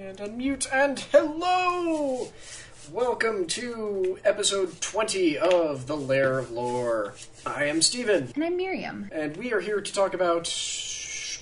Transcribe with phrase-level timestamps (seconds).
[0.00, 2.28] And unmute and hello!
[2.90, 7.12] Welcome to episode 20 of The Lair of Lore.
[7.44, 9.10] I am Steven, And I'm Miriam.
[9.12, 10.44] and we are here to talk about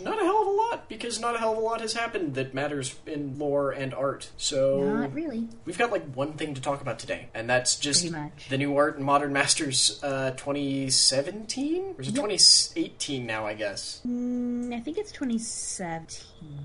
[0.03, 2.35] not a hell of a lot, because not a hell of a lot has happened
[2.35, 4.31] that matters in lore and art.
[4.37, 5.49] So, Not really.
[5.65, 8.13] we've got like one thing to talk about today, and that's just
[8.49, 11.95] the new art in Modern Masters uh, 2017?
[11.97, 14.01] Or is it 2018 now, I guess?
[14.05, 16.59] Mm, I think it's 2017.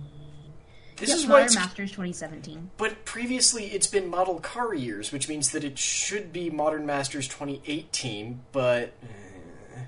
[0.97, 2.71] This is why Modern it's Masters 2017.
[2.77, 7.27] But previously, it's been Model Car years, which means that it should be Modern Masters
[7.27, 8.41] 2018.
[8.51, 9.79] But eh,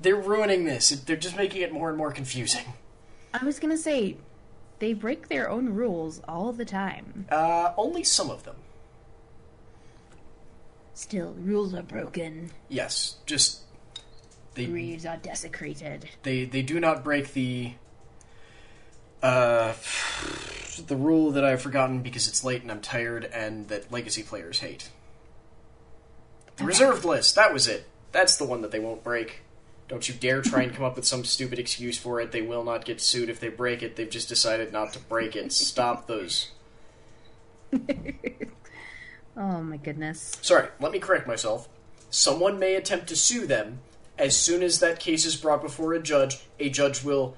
[0.00, 0.90] they're ruining this.
[0.90, 2.64] They're just making it more and more confusing.
[3.34, 4.16] I was gonna say,
[4.78, 7.26] they break their own rules all the time.
[7.30, 8.56] Uh, only some of them.
[10.94, 12.50] Still, rules are broken.
[12.68, 13.60] Yes, just
[14.54, 16.08] they Graves are desecrated.
[16.24, 17.74] they they do not break the
[19.22, 19.74] uh
[20.86, 24.60] the rule that I've forgotten because it's late and I'm tired and that legacy players
[24.60, 24.90] hate.
[26.56, 27.86] The reserved list, that was it.
[28.12, 29.42] That's the one that they won't break.
[29.88, 32.32] Don't you dare try and come up with some stupid excuse for it.
[32.32, 33.96] They will not get sued if they break it.
[33.96, 35.52] They've just decided not to break it.
[35.52, 36.50] Stop those.
[39.38, 40.36] Oh my goodness.
[40.42, 41.68] Sorry, let me correct myself.
[42.10, 43.78] Someone may attempt to sue them.
[44.18, 47.36] As soon as that case is brought before a judge, a judge will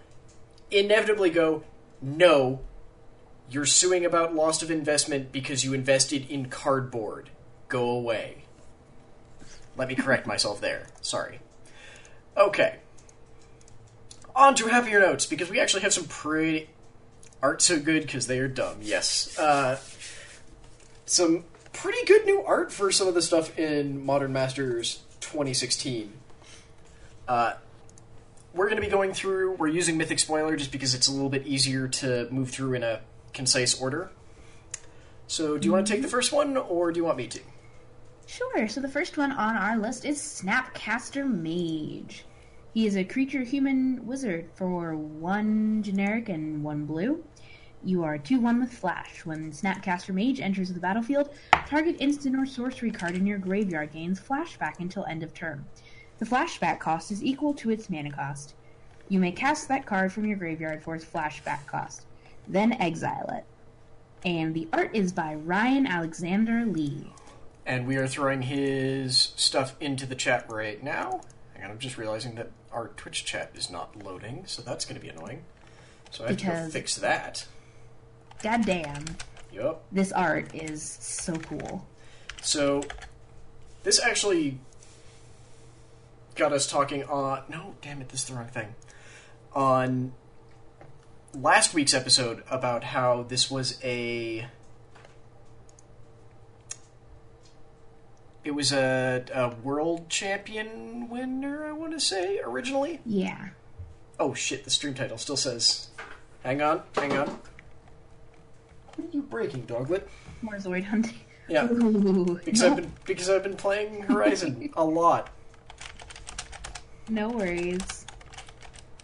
[0.70, 1.62] inevitably go,
[2.02, 2.60] No,
[3.50, 7.30] you're suing about loss of investment because you invested in cardboard.
[7.68, 8.44] Go away.
[9.76, 10.86] Let me correct myself there.
[11.00, 11.40] Sorry.
[12.36, 12.76] Okay.
[14.34, 16.70] On to happier notes, because we actually have some pretty.
[17.42, 19.38] Art so good because they are dumb, yes.
[19.38, 19.78] Uh,
[21.06, 26.12] some pretty good new art for some of the stuff in Modern Masters 2016.
[27.26, 27.54] Uh,
[28.54, 31.28] we're going to be going through, we're using Mythic Spoiler just because it's a little
[31.28, 33.00] bit easier to move through in a
[33.32, 34.10] concise order.
[35.26, 36.16] So, do you want to take the mm-hmm.
[36.16, 37.40] first one, or do you want me to?
[38.26, 42.24] Sure, so the first one on our list is Snapcaster Mage.
[42.74, 47.24] He is a creature human wizard for one generic and one blue.
[47.82, 49.24] You are 2 1 with Flash.
[49.24, 51.30] When Snapcaster Mage enters the battlefield,
[51.66, 55.64] target instant or sorcery card in your graveyard gains flashback until end of turn.
[56.20, 58.54] The flashback cost is equal to its mana cost.
[59.08, 62.04] You may cast that card from your graveyard for its flashback cost,
[62.46, 63.44] then exile it.
[64.28, 67.10] And the art is by Ryan Alexander Lee.
[67.64, 71.22] And we are throwing his stuff into the chat right now.
[71.54, 75.00] Hang I'm just realizing that our Twitch chat is not loading, so that's going to
[75.00, 75.42] be annoying.
[76.10, 77.46] So I have to go fix that.
[78.42, 79.04] God damn.
[79.52, 79.82] Yup.
[79.90, 81.86] This art is so cool.
[82.42, 82.82] So,
[83.84, 84.58] this actually
[86.34, 87.42] got us talking on.
[87.48, 88.74] No, damn it, this is the wrong thing.
[89.52, 90.12] On
[91.34, 94.46] last week's episode about how this was a.
[98.42, 103.00] It was a, a world champion winner, I want to say, originally.
[103.04, 103.50] Yeah.
[104.18, 105.88] Oh shit, the stream title still says.
[106.42, 107.26] Hang on, hang on.
[108.96, 110.08] What are you breaking, doglet?
[110.40, 111.16] More Zoid hunting.
[111.48, 111.66] Yeah.
[111.70, 115.28] Ooh, Because no, I've been because I've been playing Horizon a lot.
[117.10, 118.06] No worries.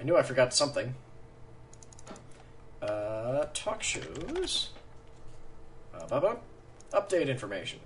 [0.01, 0.95] I knew I forgot something.
[2.81, 4.71] Uh, talk shows.
[5.95, 6.37] Uh,
[6.93, 7.81] update information.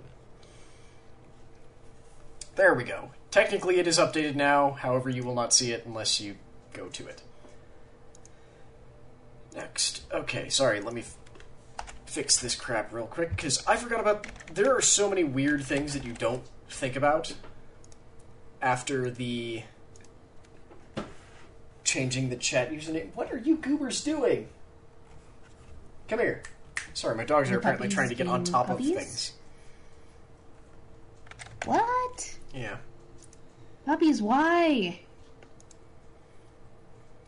[2.55, 3.11] There we go.
[3.31, 4.71] Technically, it is updated now.
[4.71, 6.35] However, you will not see it unless you
[6.73, 7.21] go to it.
[9.55, 10.03] Next.
[10.13, 10.81] Okay, sorry.
[10.81, 11.17] Let me f-
[12.05, 14.27] fix this crap real quick because I forgot about.
[14.53, 17.33] There are so many weird things that you don't think about
[18.61, 19.63] after the
[21.91, 23.09] changing the chat username.
[23.15, 24.47] What are you goobers doing?
[26.07, 26.41] Come here.
[26.93, 28.91] Sorry, my dogs are apparently trying to get on top puppies?
[28.91, 29.33] of things.
[31.65, 32.37] What?
[32.53, 32.77] Yeah.
[33.85, 35.01] Puppies, why?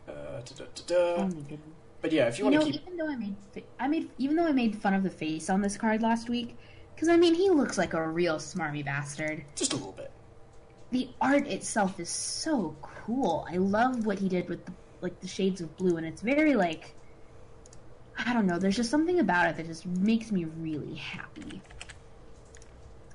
[0.08, 1.24] Uh, da-da-da-da.
[1.24, 1.30] Oh.
[2.00, 2.82] But yeah, if you You want to keep.
[2.82, 3.36] even though I made,
[3.80, 6.56] I made, even though I made fun of the face on this card last week,
[6.94, 9.44] because I mean, he looks like a real smarmy bastard.
[9.56, 10.10] Just a little bit.
[10.90, 13.46] The art itself is so cool.
[13.50, 16.54] I love what he did with the, like the shades of blue, and it's very
[16.54, 16.94] like,
[18.16, 18.58] I don't know.
[18.58, 21.60] There's just something about it that just makes me really happy.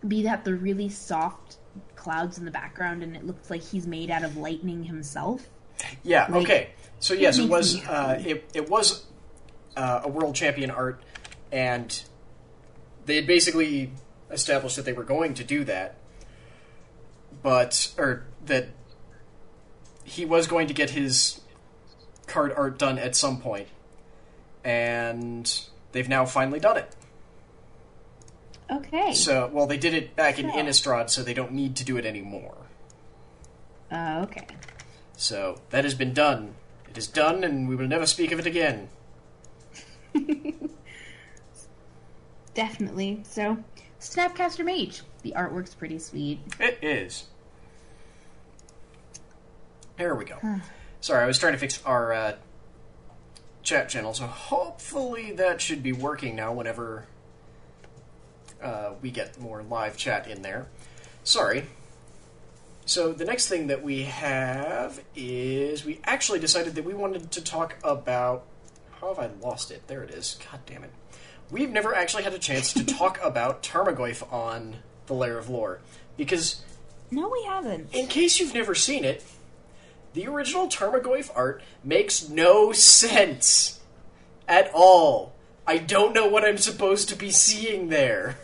[0.07, 1.57] Be that the really soft
[1.95, 5.49] clouds in the background, and it looks like he's made out of lightning himself.
[6.03, 6.27] Yeah.
[6.29, 6.69] Like, okay.
[6.99, 7.85] So yes, it was.
[7.85, 9.05] Uh, it it was
[9.75, 11.01] uh, a world champion art,
[11.51, 12.01] and
[13.05, 13.91] they had basically
[14.29, 15.95] established that they were going to do that,
[17.41, 18.69] but or that
[20.09, 21.39] he was going to get his
[22.27, 23.67] card art done at some point,
[24.63, 25.61] and
[25.91, 26.95] they've now finally done it.
[28.71, 29.13] Okay.
[29.13, 32.05] So, well, they did it back in Innistrad, so they don't need to do it
[32.05, 32.55] anymore.
[33.91, 34.45] Uh, okay.
[35.17, 36.53] So that has been done.
[36.87, 38.89] It is done, and we will never speak of it again.
[42.53, 43.21] Definitely.
[43.23, 43.57] So,
[43.99, 45.01] Snapcaster Mage.
[45.23, 46.39] The artwork's pretty sweet.
[46.59, 47.25] It is.
[49.99, 50.37] There we go.
[51.01, 52.35] Sorry, I was trying to fix our uh,
[53.63, 57.05] chat channel, so hopefully that should be working now whenever
[58.63, 60.67] uh, we get more live chat in there.
[61.25, 61.65] Sorry.
[62.85, 67.43] So the next thing that we have is we actually decided that we wanted to
[67.43, 68.45] talk about.
[69.01, 69.85] How have I lost it?
[69.87, 70.39] There it is.
[70.49, 70.91] God damn it.
[71.51, 75.81] We've never actually had a chance to talk about Tarmogoyf on the Lair of Lore.
[76.15, 76.61] Because,
[77.11, 77.93] No, we haven't.
[77.93, 79.25] in case you've never seen it,
[80.13, 83.79] the original Tarmogoyf art makes no sense
[84.47, 85.33] at all.
[85.67, 88.37] I don't know what I'm supposed to be seeing there.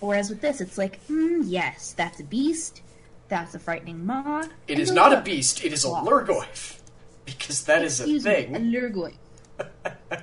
[0.00, 2.80] Whereas with this, it's like, mm, yes, that's a beast.
[3.28, 4.44] That's a frightening maw.
[4.66, 5.88] It is not a beast, it is a.
[5.88, 6.78] Lhurgoyf.
[7.24, 8.56] Because that is a Excuse me, thing.
[8.56, 9.14] a lurgoy.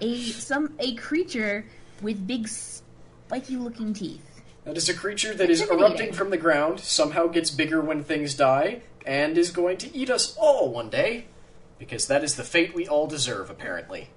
[0.02, 1.64] a some a creature
[2.02, 4.42] with big spiky-looking teeth.
[4.66, 5.88] That is a creature that is Intimidating.
[5.98, 10.10] erupting from the ground, somehow gets bigger when things die, and is going to eat
[10.12, 11.26] us all one day.
[11.80, 14.10] Because that is the fate we all deserve, apparently.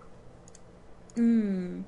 [1.15, 1.85] Mmm.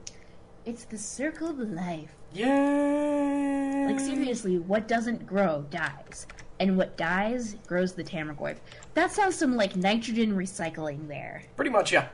[0.64, 2.14] It's the circle of life.
[2.32, 3.86] Yeah.
[3.88, 6.26] Like seriously, what doesn't grow dies,
[6.60, 8.58] and what dies grows the Tarmogoyf.
[8.94, 11.42] That sounds some like nitrogen recycling there.
[11.56, 12.08] Pretty much, yeah.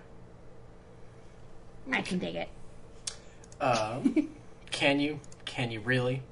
[1.93, 2.49] I can dig it.
[3.61, 4.31] Um,
[4.71, 5.21] can you?
[5.45, 6.23] Can you really?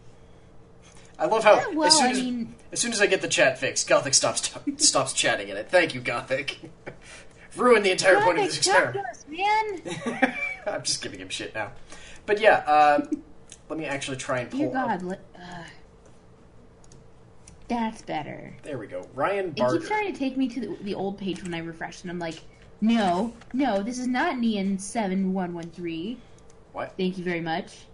[1.19, 3.21] I love how Yeah, well, as soon I as, mean- as soon as I get
[3.23, 5.71] the chat fixed, Gothic stops stops chatting in it.
[5.71, 6.59] Thank you, Gothic.
[7.57, 9.07] Ruined the entire point of this experiment.
[9.07, 10.35] us, man.
[10.67, 11.73] I'm just giving him shit now.
[12.27, 13.07] But yeah, uh,
[13.71, 14.89] let me actually try and pull Dear up.
[14.89, 15.63] God, let, uh,
[17.69, 18.55] that's better.
[18.63, 19.09] There we go.
[19.15, 22.03] Ryan It keeps trying to take me to the, the old page when I refresh,
[22.03, 22.43] and I'm like,
[22.81, 26.19] no, no, this is not Neon seven one one three.
[26.73, 26.93] What?
[26.99, 27.87] Thank you very much.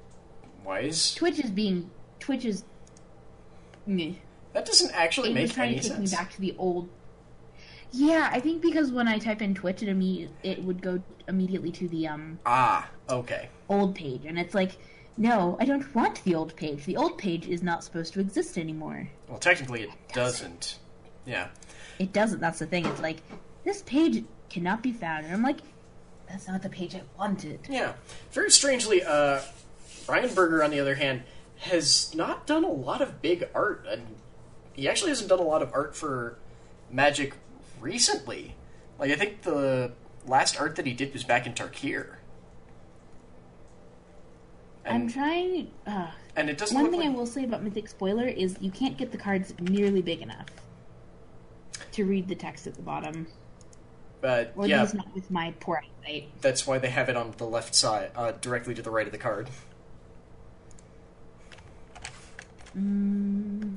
[0.64, 1.88] Why is Twitch is being
[2.18, 2.64] Twitch is.
[3.86, 4.12] Meh.
[4.52, 4.64] that?
[4.66, 6.10] Doesn't actually It was trying any to take sense.
[6.12, 6.88] me back to the old.
[7.90, 11.70] Yeah, I think because when I type in Twitch, it imme- it would go immediately
[11.72, 13.48] to the um Ah, okay.
[13.68, 14.72] old page, and it's like,
[15.18, 16.84] no, I don't want the old page.
[16.86, 19.08] The old page is not supposed to exist anymore.
[19.28, 20.78] Well, technically it doesn't.
[21.26, 21.48] Yeah.
[21.98, 22.40] It doesn't.
[22.40, 22.86] That's the thing.
[22.86, 23.18] It's like
[23.64, 25.58] this page cannot be found, and I'm like,
[26.28, 27.60] that's not the page I wanted.
[27.68, 27.92] Yeah.
[28.32, 29.40] Very strangely, uh,
[30.08, 31.22] Ryan Barger, on the other hand,
[31.62, 34.16] has not done a lot of big art, and
[34.72, 36.38] he actually hasn't done a lot of art for
[36.90, 37.34] Magic
[37.80, 38.54] recently.
[38.98, 39.92] Like, I think the
[40.26, 42.16] last art that he did was back in Tarkir.
[44.84, 45.70] I'm trying.
[45.86, 47.08] Uh, and it doesn't one thing like...
[47.08, 50.46] I will say about Mythic Spoiler is you can't get the cards nearly big enough
[51.92, 53.28] to read the text at the bottom,
[54.20, 56.30] But, or at yeah, least not with my poor eyesight.
[56.40, 59.12] that's why they have it on the left side, uh, directly to the right of
[59.12, 59.48] the card.
[62.76, 63.76] Mm.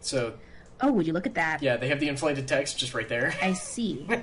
[0.00, 0.34] So,
[0.80, 1.62] Oh, would you look at that?
[1.62, 3.34] yeah, they have the inflated text just right there.
[3.42, 4.06] I see.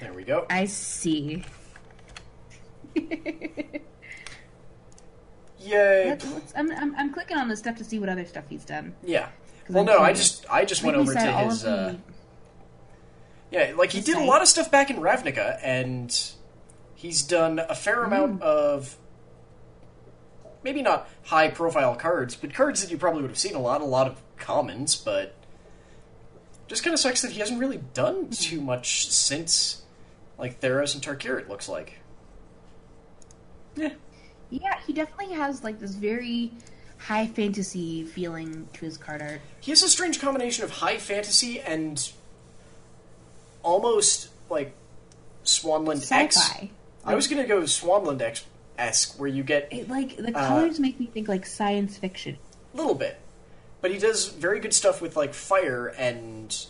[0.00, 0.44] There we go.
[0.50, 1.44] I see.
[5.60, 6.18] Yay!
[6.56, 8.94] I'm, I'm, I'm clicking on the stuff to see what other stuff he's done.
[9.04, 9.28] Yeah.
[9.68, 11.62] Well, I'm no, I just I just went over to his.
[11.62, 11.94] the- Uh,
[13.50, 16.14] yeah, like he did a lot of stuff back in Ravnica, and
[16.96, 18.06] he's done a fair Mm.
[18.06, 18.96] amount of
[20.64, 23.80] maybe not high profile cards, but cards that you probably would have seen a lot,
[23.80, 25.34] a lot of commons, but
[26.66, 28.30] just kind of sucks that he hasn't really done hmm.
[28.30, 29.82] too much since
[30.38, 31.38] like Theros and Tarkir.
[31.38, 31.98] It looks like.
[33.76, 33.90] Yeah.
[34.50, 36.52] Yeah, he definitely has like this very
[36.98, 39.40] high fantasy feeling to his card art.
[39.60, 42.10] He has a strange combination of high fantasy and
[43.62, 44.74] almost like
[45.44, 46.36] Swanland X.
[46.36, 46.70] Sci-fi.
[47.04, 48.44] I was gonna go Swanland X
[48.78, 52.38] esque, where you get It, like the Uh, colors make me think like science fiction.
[52.72, 53.18] a little bit,
[53.80, 56.66] but he does very good stuff with like fire, and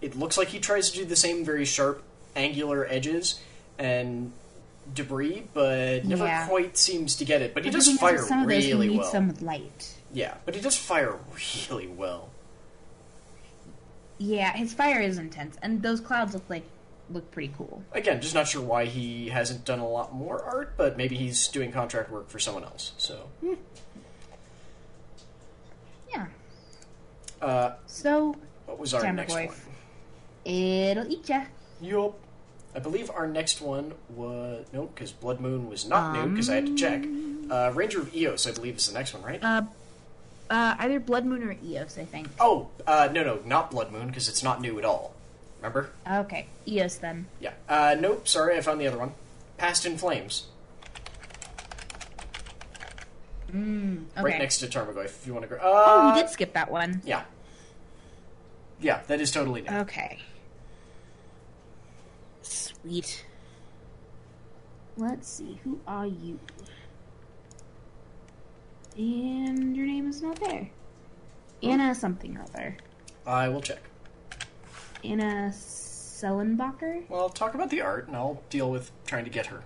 [0.00, 2.02] it looks like he tries to do the same very sharp,
[2.36, 3.40] angular edges
[3.78, 4.32] and
[4.94, 6.46] debris, but never Yeah.
[6.46, 7.52] quite seems to get it.
[7.54, 9.10] But he does the thing is, fire some of those, really he needs well.
[9.12, 9.94] some with light.
[10.12, 11.16] Yeah, but he does fire
[11.68, 12.30] really well.
[14.18, 16.64] Yeah, his fire is intense, and those clouds look like
[17.10, 17.82] look pretty cool.
[17.92, 21.48] Again, just not sure why he hasn't done a lot more art, but maybe he's
[21.48, 22.92] doing contract work for someone else.
[22.98, 23.28] So,
[26.12, 26.26] Yeah.
[27.40, 28.36] uh, So
[28.66, 29.46] what was our next Tamagotchi.
[29.48, 29.56] one?
[30.44, 31.44] it'll eat ya.
[31.80, 32.14] Yup.
[32.74, 36.56] I believe our next one was no, because Blood Moon was not new because I
[36.56, 37.04] had to check.
[37.50, 39.42] Uh, Ranger of Eos, I believe, is the next one, right?
[39.42, 39.62] Uh,
[40.50, 42.28] uh, either Blood Moon or Eos, I think.
[42.40, 45.14] oh, uh, no, no, not Blood Moon because it's not new at all.
[45.60, 45.90] Remember?
[46.10, 47.26] Okay, Eos then.
[47.40, 47.52] Yeah.
[47.68, 48.28] Uh, nope.
[48.28, 49.12] Sorry, I found the other one.
[49.56, 50.46] Past in Flames,
[53.52, 54.22] Mm, okay.
[54.22, 55.06] right next to Tarmogoyf.
[55.06, 55.58] If you want to go.
[55.60, 57.00] Oh, Uh, we did skip that one.
[57.04, 57.24] Yeah.
[58.80, 59.70] Yeah, that is totally new.
[59.78, 60.18] Okay.
[62.42, 63.24] Sweet.
[64.96, 66.38] Let's see, who are you?
[68.96, 70.68] And your name is not there.
[71.62, 72.76] Anna something or other.
[73.26, 73.78] I will check.
[75.04, 77.08] Anna Sellenbacher?
[77.08, 79.62] Well, talk about the art, and I'll deal with trying to get her.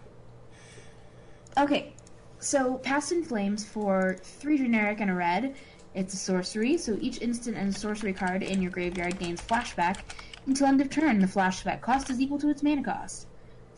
[1.59, 1.93] Okay,
[2.39, 5.55] so Past in Flames for three generic and a red.
[5.95, 9.99] It's a sorcery, so each instant and sorcery card in your graveyard gains flashback
[10.47, 11.19] until end of turn.
[11.21, 13.27] The flashback cost is equal to its mana cost.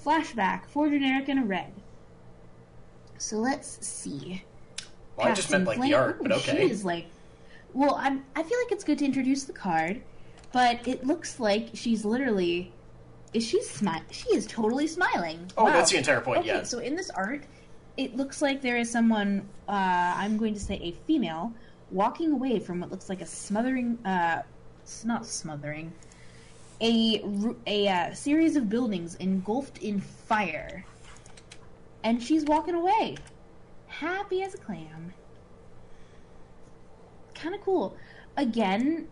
[0.04, 1.72] Flashback, four generic and a red.
[3.18, 4.44] So let's see.
[5.16, 6.66] Well, I just Past meant like Flame- the art, but oh, okay.
[6.66, 7.06] She is like,
[7.72, 10.00] well, I'm, I feel like it's good to introduce the card,
[10.54, 12.72] but it looks like she's literally,
[13.32, 14.00] is she smile?
[14.12, 15.50] She is totally smiling.
[15.58, 15.72] Oh, Wow.
[15.72, 16.38] that's the entire point.
[16.38, 16.62] Okay, yeah.
[16.62, 17.42] so in this art,
[17.96, 21.52] it looks like there is someone, uh, I'm going to say a female,
[21.90, 24.42] walking away from what looks like a smothering, uh,
[24.84, 25.92] it's not smothering,
[26.80, 27.20] a,
[27.66, 30.84] a uh, series of buildings engulfed in fire.
[32.04, 33.16] And she's walking away,
[33.88, 35.12] happy as a clam.
[37.34, 37.96] Kind of cool.
[38.36, 39.08] Again,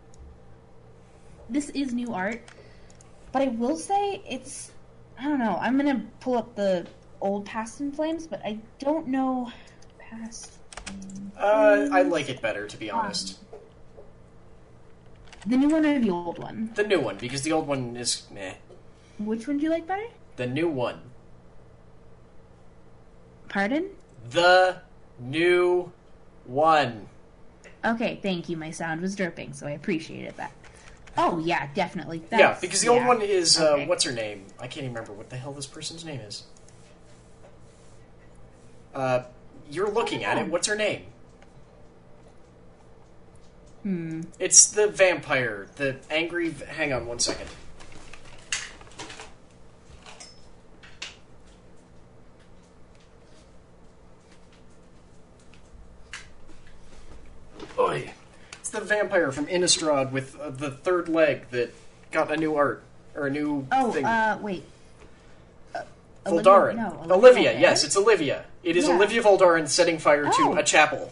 [1.53, 2.41] this is new art,
[3.31, 4.71] but I will say it's
[5.17, 5.57] I don't know.
[5.61, 6.85] I'm gonna pull up the
[7.21, 9.51] old Past in Flames, but I don't know
[9.99, 10.53] Past.
[11.37, 13.39] Uh, I like it better, to be honest.
[15.45, 16.71] the new one or the old one.
[16.75, 18.55] The new one, because the old one is meh.
[19.19, 20.07] Which one do you like better?
[20.35, 20.99] The new one.
[23.49, 23.89] Pardon?
[24.29, 24.81] The
[25.19, 25.91] new
[26.45, 27.07] one.
[27.85, 28.57] Okay, thank you.
[28.57, 30.51] My sound was dripping, so I appreciated that.
[31.17, 32.23] Oh yeah, definitely.
[32.31, 33.85] yeah, because the old one is uh, Okay.
[33.87, 34.45] what's her name?
[34.59, 36.43] I can't even remember what the hell this person's name is.
[38.95, 39.23] Uh,
[39.69, 40.47] you're looking at it.
[40.47, 41.03] What's her name?
[43.83, 44.21] Hmm.
[44.39, 46.51] It's the vampire, the angry.
[46.51, 47.47] Hang on one second.
[57.77, 58.13] Oi.
[58.59, 61.73] It's the vampire from Innistrad with uh, the third leg that
[62.11, 62.83] got a new art
[63.15, 64.05] or a new Oh, thing.
[64.05, 64.63] uh, wait.
[66.25, 66.75] Voldaren.
[66.77, 68.45] no, Olivia, Olivia yes, it's Olivia.
[68.63, 68.95] It is Yeah.
[68.95, 70.55] Olivia Voldaren setting fire to Oh.
[70.55, 71.11] a chapel.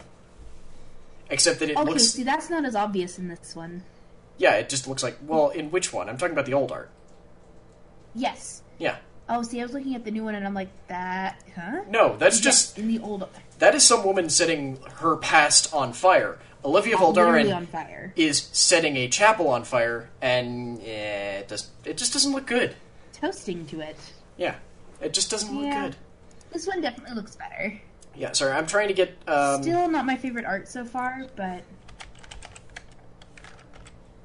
[1.28, 2.04] Except that it Okay, looks.
[2.04, 3.82] see, that's not as obvious in this one.
[4.38, 5.18] Yeah, it just looks like.
[5.26, 6.08] Well, in which one?
[6.08, 6.88] I'm talking about the old art.
[8.14, 8.62] Yes.
[8.78, 8.96] Yeah.
[9.28, 11.82] Oh, see, I was looking at the new one, and I'm like, that, huh?
[11.90, 12.78] No, that's Yes, just.
[12.78, 13.28] in the old.
[13.58, 16.38] That is some woman setting her past on fire.
[16.64, 18.12] Olivia literally Voldaren on fire.
[18.14, 22.76] is setting a chapel on fire, and yeah, it, does, it just doesn't look good.
[23.12, 23.96] Toasting to it.
[24.36, 24.54] Yeah.
[25.00, 25.96] It just doesn't look good.
[26.52, 27.80] This one definitely looks better.
[28.14, 29.16] Yeah, sorry, I'm trying to get.
[29.26, 31.62] Um, Still not my favorite art so far, but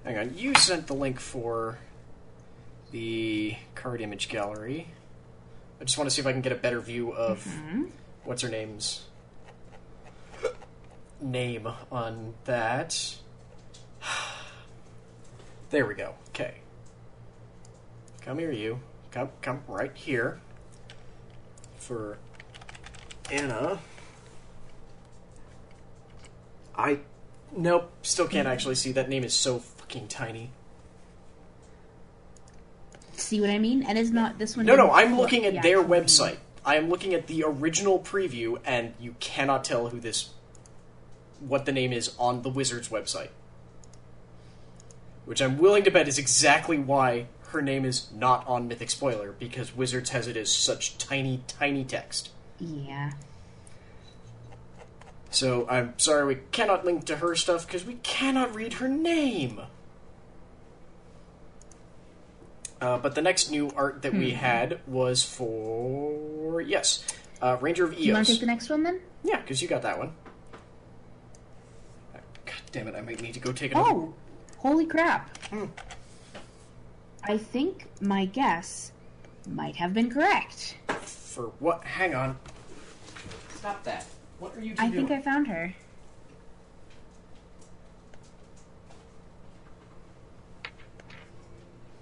[0.03, 1.79] Hang on, you sent the link for
[2.91, 4.87] the card image gallery.
[5.81, 7.45] I just want to see if I can get a better view of
[8.23, 9.03] what's her name's
[11.21, 13.15] name on that.
[15.69, 16.13] There we go.
[16.29, 16.53] Okay.
[18.21, 18.79] Come here, you.
[19.11, 20.39] Come, come right here.
[21.77, 22.17] For
[23.29, 23.79] Anna.
[26.73, 26.99] I.
[27.55, 28.93] Nope, still can't actually see.
[28.93, 30.51] That name is so fucking tiny.
[33.13, 33.83] see what I mean?
[33.83, 34.65] And is not this one?
[34.65, 36.37] No, no, I'm looking the at their website.
[36.65, 40.29] I am looking at the original preview, and you cannot tell who this.
[41.39, 43.29] What the name is on the Wizards website.
[45.25, 49.33] Which I'm willing to bet is exactly why her name is not on Mythic Spoiler,
[49.33, 52.29] because Wizards has it as such tiny, tiny text.
[52.59, 53.11] Yeah.
[55.29, 59.61] So I'm sorry we cannot link to her stuff because we cannot read her name.
[62.79, 64.19] Uh, but the next new art that Hmm.
[64.19, 67.03] we had was for yes,
[67.41, 68.05] uh, Ranger of Eos.
[68.05, 69.01] You want to take the next one then?
[69.23, 70.13] Yeah, because you got that one.
[72.77, 72.97] God damn it!
[72.97, 73.89] I might need to go take another.
[73.89, 74.13] Oh,
[74.57, 75.35] holy crap!
[75.47, 75.65] Hmm.
[77.23, 78.91] I think my guess
[79.49, 80.77] might have been correct.
[80.87, 81.83] For what?
[81.83, 82.37] Hang on.
[83.55, 84.05] Stop that.
[84.39, 85.07] What are you two I doing?
[85.07, 85.73] think I found her.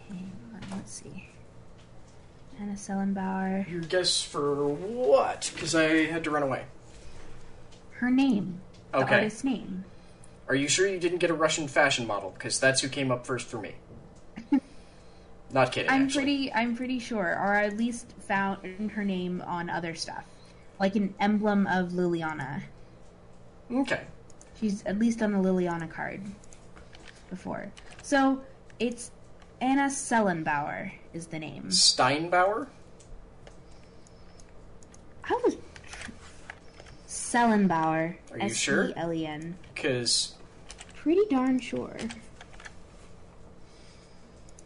[0.10, 1.30] Hang on, let's see.
[2.60, 3.70] Anna Sellenbauer.
[3.70, 5.52] Your guess for what?
[5.54, 6.66] Because I had to run away.
[7.92, 8.62] Her name.
[8.92, 9.16] The Okay.
[9.16, 9.84] artist's name.
[10.48, 12.32] Are you sure you didn't get a Russian fashion model?
[12.32, 13.76] Because that's who came up first for me.
[15.52, 15.90] Not kidding.
[15.90, 16.24] I'm actually.
[16.24, 20.24] pretty I'm pretty sure, or at least found her name on other stuff.
[20.80, 22.64] Like an emblem of Liliana.
[23.72, 24.02] Okay.
[24.60, 26.22] She's at least on a Liliana card
[27.30, 27.72] before.
[28.04, 28.42] So
[28.80, 29.12] it's
[29.62, 31.66] Anna Sellenbauer is the name.
[31.70, 32.68] Steinbauer?
[35.24, 35.58] I was
[37.08, 38.16] Sellenbauer.
[38.32, 38.90] Are you sure?
[38.90, 39.56] S-E-L-E-N.
[39.74, 40.35] Because
[41.06, 41.96] Pretty darn sure.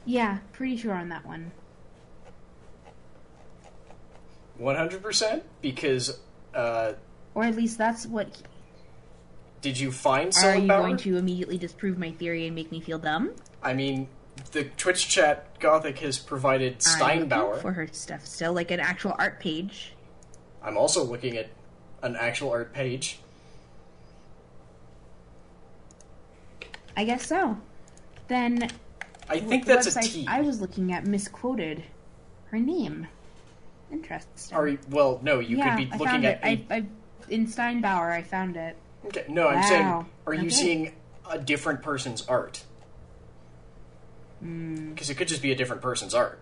[0.05, 1.51] Yeah, pretty sure on that one.
[4.57, 5.41] 100%?
[5.61, 6.17] Because,
[6.55, 6.93] uh,
[7.35, 8.41] Or at least that's what.
[9.59, 10.67] did you find Are you Sullenbauer?
[10.79, 13.31] going to immediately disprove my theory and make me feel dumb?
[13.61, 14.07] I mean,
[14.53, 17.61] the Twitch chat Gothic has provided I'm Steinbauer.
[17.61, 19.91] for her stuff still, like an actual art page.
[20.63, 21.49] I'm also looking at
[22.01, 23.19] an actual art page.
[26.97, 27.57] I guess so.
[28.27, 28.69] Then
[29.29, 30.25] I think the that's a T.
[30.27, 31.83] I was looking at misquoted
[32.47, 33.07] her name.
[33.91, 34.55] Interesting.
[34.57, 36.43] Are you, well, no, you yeah, could be looking at.
[36.43, 36.85] a- I, I,
[37.29, 38.75] in Steinbauer, I found it.
[39.07, 40.49] okay, no, I'm saying, are you Okay.
[40.49, 40.93] seeing
[41.29, 42.63] a different person's art?
[44.41, 44.89] Hmm.
[44.91, 46.39] Because it could just be a different person's art.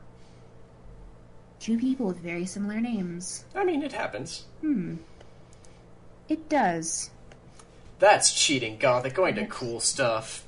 [1.60, 3.46] Two people with very similar names.
[3.56, 4.46] I mean, it happens.
[4.62, 4.96] Hmm.
[6.30, 7.10] It does.
[8.00, 9.14] That's cheating, Gothic.
[9.14, 10.46] Going to cool stuff.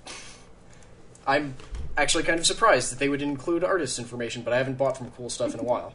[1.25, 1.55] I'm
[1.97, 5.11] actually kind of surprised that they would include artist information, but I haven't bought from
[5.11, 5.93] cool stuff in a while.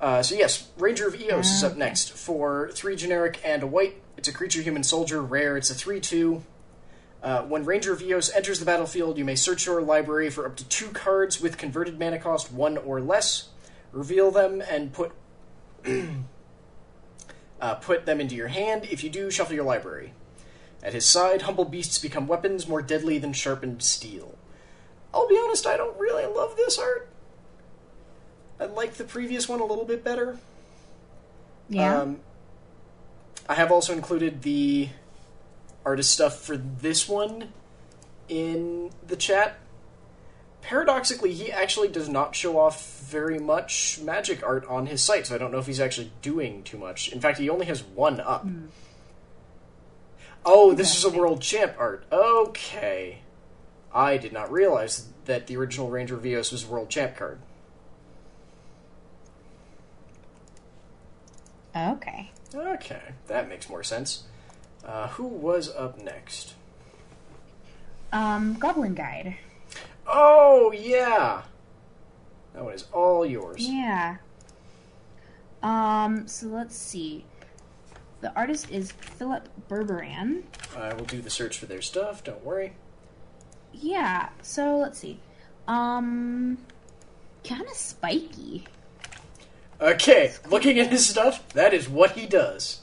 [0.00, 4.02] Uh, so yes, Ranger of Eos is up next for three generic and a white.
[4.16, 5.56] It's a creature human soldier, rare.
[5.56, 6.42] It's a three-two.
[7.22, 10.56] Uh, when Ranger of Eos enters the battlefield, you may search your library for up
[10.56, 13.50] to two cards with converted mana cost one or less.
[13.92, 15.12] Reveal them and put
[17.62, 18.86] uh, put them into your hand.
[18.90, 20.12] If you do, shuffle your library.
[20.82, 24.36] At his side, humble beasts become weapons more deadly than sharpened steel.
[25.14, 27.08] I'll be honest, I don't really love this art.
[28.58, 30.38] I like the previous one a little bit better.
[31.68, 32.00] Yeah.
[32.00, 32.20] Um,
[33.48, 34.88] I have also included the
[35.84, 37.52] artist stuff for this one
[38.28, 39.58] in the chat.
[40.62, 45.34] Paradoxically, he actually does not show off very much magic art on his site, so
[45.34, 47.12] I don't know if he's actually doing too much.
[47.12, 48.46] In fact, he only has one up.
[50.46, 52.04] Oh, this is a world champ art.
[52.10, 53.18] Okay.
[53.92, 57.38] I did not realize that the original Ranger of Eos was a world champ card.
[61.74, 62.30] okay.
[62.54, 64.24] Okay, that makes more sense.
[64.84, 66.54] Uh, who was up next?
[68.12, 69.36] Um, Goblin Guide.
[70.12, 71.42] Oh, yeah!
[72.52, 73.66] That one is all yours.
[73.66, 74.18] Yeah.
[75.62, 77.24] Um, so let's see.
[78.20, 80.42] The artist is Filip Burburan.
[80.76, 82.74] I will do the search for their stuff, don't worry.
[83.72, 85.18] Yeah, so let's see.
[85.66, 86.58] Um,
[87.42, 88.64] kind of spiky.
[89.80, 92.82] Okay, looking at his stuff, that is what he does.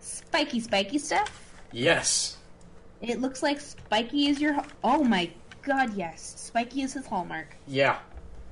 [0.00, 1.54] Spiky, spiky stuff.
[1.72, 2.36] Yes.
[3.00, 4.64] It looks like spiky is your.
[4.82, 5.30] Oh my
[5.64, 6.34] god, yes.
[6.36, 7.56] Spiky is his hallmark.
[7.66, 7.98] Yeah.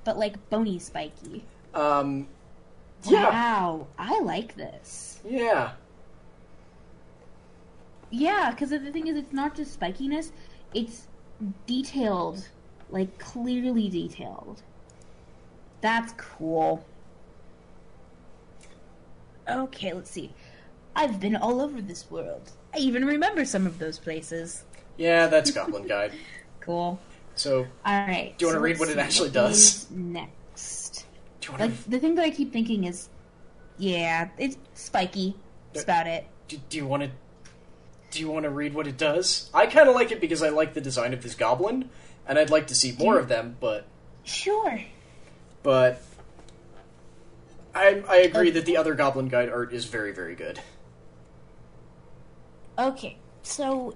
[0.04, 1.44] But like bony spiky.
[1.74, 2.26] Um,
[3.04, 3.30] yeah.
[3.30, 5.20] Wow, I like this.
[5.28, 5.72] Yeah.
[8.10, 10.32] Yeah, because the thing is, it's not just spikiness,
[10.74, 11.08] it's
[11.66, 12.48] detailed.
[12.90, 14.62] Like, clearly detailed.
[15.80, 16.84] That's cool.
[19.48, 20.30] Okay, let's see.
[20.94, 22.50] I've been all over this world.
[22.74, 24.64] I even remember some of those places.
[24.98, 26.12] Yeah, that's Goblin Guide.
[26.64, 27.00] Cool.
[27.34, 28.38] So, Alright.
[28.38, 29.90] Do you wanna so read what it actually what does?
[29.90, 31.06] Next.
[31.40, 33.08] do you want Like, the thing that I keep thinking is,
[33.78, 35.34] yeah, it's spiky.
[35.72, 36.26] That's about it.
[36.48, 37.10] Do, do you want to.
[38.10, 39.50] Do you want to read what it does?
[39.54, 41.88] I kind of like it because I like the design of this goblin,
[42.26, 43.86] and I'd like to see more of them, but.
[44.22, 44.80] Sure.
[45.62, 46.02] But.
[47.74, 50.60] I, I agree that the other Goblin Guide art is very, very good.
[52.78, 53.94] Okay, so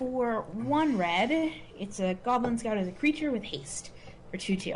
[0.00, 3.90] for one red, it's a Goblin Scout as a creature with haste
[4.30, 4.74] for 2 2.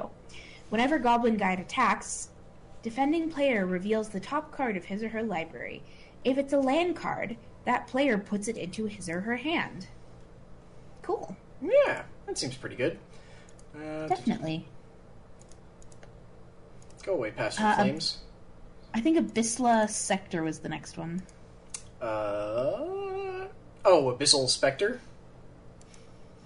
[0.68, 2.28] Whenever Goblin Guide attacks,
[2.82, 5.82] defending player reveals the top card of his or her library.
[6.24, 9.86] If it's a land card, that player puts it into his or her hand.
[11.00, 11.34] Cool.
[11.62, 12.98] Yeah, that seems pretty good.
[13.74, 14.66] Uh, Definitely.
[17.02, 18.18] go away, past Uh, flames.
[18.92, 21.22] I think Abyssla Sector was the next one.
[22.02, 23.46] Uh,
[23.86, 25.00] oh, Abyssal Spectre.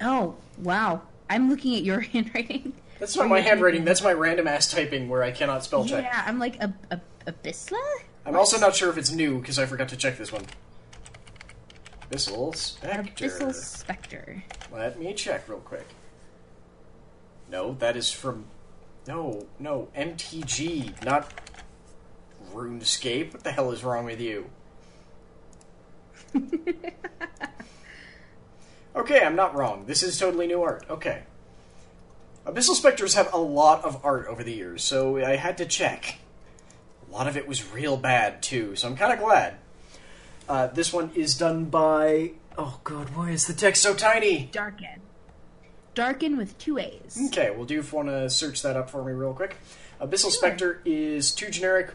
[0.01, 1.03] Oh, wow.
[1.31, 2.73] I'm looking at your handwriting.
[2.99, 3.85] That's not my handwriting.
[3.85, 6.05] That's my random ass typing where I cannot spell check.
[6.05, 7.81] Yeah, I'm like a, a Abyssla?
[8.25, 10.45] I'm also not sure if it's new because I forgot to check this one.
[12.11, 13.27] Abyssal Spectre.
[13.29, 14.43] Abyssal Spectre.
[14.73, 15.87] Let me check real quick.
[17.51, 18.47] No, that is from.
[19.07, 21.33] No, no, MTG, not
[22.53, 23.33] RuneScape.
[23.33, 24.51] What the hell is wrong with you?
[28.99, 29.85] okay, I'm not wrong.
[29.87, 30.85] This is totally new art.
[30.91, 31.23] Okay.
[32.47, 36.19] Abyssal Spectres have a lot of art over the years, so I had to check.
[37.09, 39.57] A lot of it was real bad, too, so I'm kind of glad.
[40.49, 42.33] Uh, this one is done by.
[42.57, 44.49] Oh, God, why is the text so tiny?
[44.53, 45.01] Daarken.
[45.95, 47.21] Daarken with two A's.
[47.27, 49.57] Okay, well, do you want to search that up for me real quick?
[50.01, 51.91] Abyssal Spectre is two generic,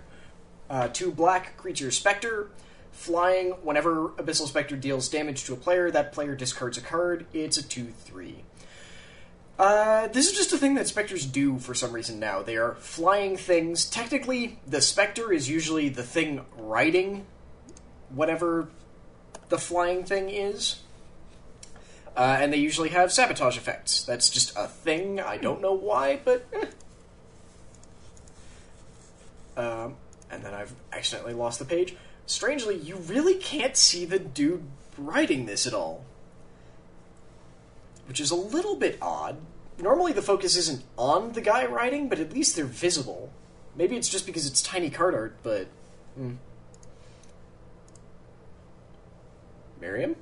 [0.70, 2.50] uh, two black creature Spectre.
[2.94, 7.26] Flying, whenever Abyssal Spectre deals damage to a player, that player discards a card.
[7.34, 8.44] It's a 2 3.
[9.60, 12.42] Uh, this is just a thing that Spectres do for some reason now.
[12.42, 13.86] They are flying things.
[13.86, 17.26] Technically, the Spectre is usually the thing riding
[18.10, 18.70] whatever
[19.50, 20.80] the flying thing is.
[22.16, 24.04] Uh, and they usually have sabotage effects.
[24.04, 25.20] That's just a thing.
[25.20, 26.46] I don't know why, but.
[26.54, 26.66] eh.
[29.60, 29.96] Um,
[30.32, 31.96] and then I've accidentally lost the page.
[32.26, 34.64] Strangely, you really can't see the dude
[34.98, 36.06] writing this at all.
[38.08, 39.38] Which is a little bit odd.
[39.80, 43.32] Normally the focus isn't on the guy writing, but at least they're visible.
[43.76, 45.68] Maybe it's just because it's tiny card art, but.
[46.16, 46.34] Hmm.
[49.82, 50.16] Miriam?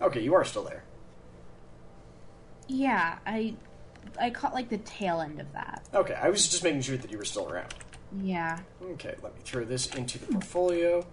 [0.00, 0.84] Okay, you are still there.
[2.68, 3.54] Yeah, I
[4.20, 5.82] I caught like the tail end of that.
[5.94, 7.74] Okay, I was just making sure that you were still around.
[8.22, 8.60] Yeah.
[8.82, 11.04] Okay, let me throw this into the portfolio.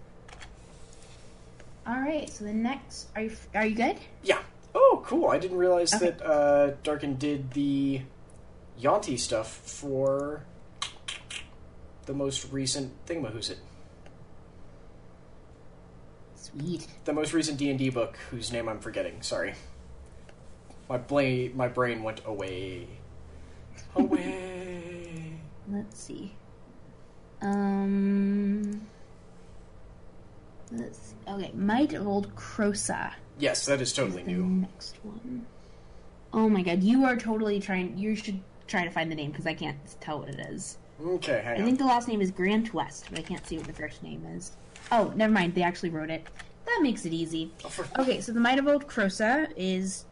[1.87, 2.29] All right.
[2.29, 3.97] So the next, are you are you good?
[4.23, 4.39] Yeah.
[4.75, 5.29] Oh, cool.
[5.29, 6.11] I didn't realize Okay.
[6.11, 8.01] that uh, Daarken did the
[8.77, 10.43] Yuan-ti stuff for
[12.05, 13.57] the most recent Thingamahoosit.
[16.35, 16.87] Sweet.
[17.05, 19.21] The most recent D&D book, whose name I'm forgetting.
[19.21, 19.53] Sorry.
[20.89, 22.87] My, bla- my brain went away.
[23.95, 25.33] Away.
[25.71, 26.33] Let's see.
[27.41, 28.81] Um.
[30.71, 31.15] Let's see.
[31.27, 33.13] Okay, Might of Old Krosa.
[33.39, 34.43] yes, that is is totally the new.
[34.45, 35.45] next one.
[36.33, 37.97] Oh my god, you are totally trying.
[37.97, 40.77] You should try to find the name because I can't tell what it is.
[41.03, 41.65] Okay, hang I on.
[41.65, 44.23] think the last name is Grant West, but I can't see what the first name
[44.35, 44.51] is.
[44.91, 45.55] Oh, never mind.
[45.55, 46.25] They actually wrote it.
[46.65, 47.51] That makes it easy.
[47.65, 50.05] Oh, for- Okay, so the Might of Old Krosa is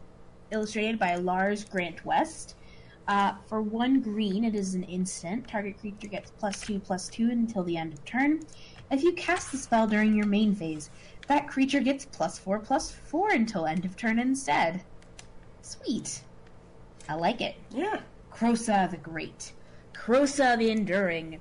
[0.50, 2.54] illustrated by Lars Grant West.
[3.10, 5.48] Uh, for one green, it is an instant.
[5.48, 8.38] Target creature gets plus two, plus two until the end of turn.
[8.88, 10.90] If you cast the spell during your main phase,
[11.26, 14.84] that creature gets plus four, plus four until end of turn instead.
[15.60, 16.22] Sweet.
[17.08, 17.56] I like it.
[17.74, 17.98] Yeah.
[18.32, 19.54] Krosa the Great.
[19.92, 21.40] Krosa the Enduring.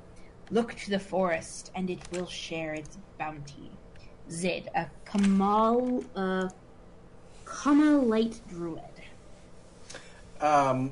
[0.50, 3.70] Look to the forest, and it will share its bounty.
[4.32, 6.50] Zyd, a Kamal, uh,
[7.46, 8.82] Kamalite Druid.
[10.42, 10.92] Um,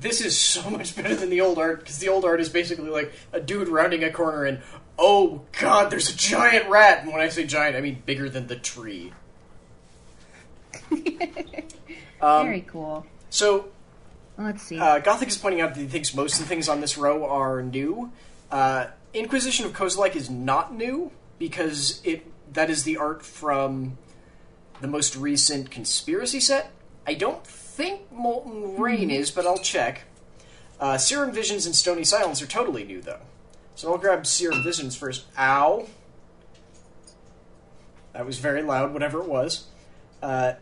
[0.00, 2.90] this is so much better than the old art because the old art is basically
[2.90, 4.60] like a dude rounding a corner and
[4.98, 7.02] oh god, there's a giant rat.
[7.02, 9.12] And when I say giant, I mean bigger than the tree.
[12.20, 13.06] Um, Very cool.
[13.30, 13.68] So
[14.36, 14.78] Let's see.
[14.78, 17.24] uh, Gothic is pointing out that he thinks most of the things on this row
[17.26, 18.10] are new.
[18.50, 23.98] Uh, Inquisition of Kozilek is not new because it that is the art from
[24.80, 26.70] the most recent conspiracy set.
[27.06, 27.46] I don't
[27.78, 30.02] think Molten Rain is, but I'll check.
[30.80, 33.20] Uh, Serum Visions and Stony Silence are totally new though.
[33.76, 35.26] So I'll grab Serum Visions first.
[35.38, 35.86] Ow.
[38.12, 39.66] That was very loud, whatever it was.
[40.20, 40.54] Uh,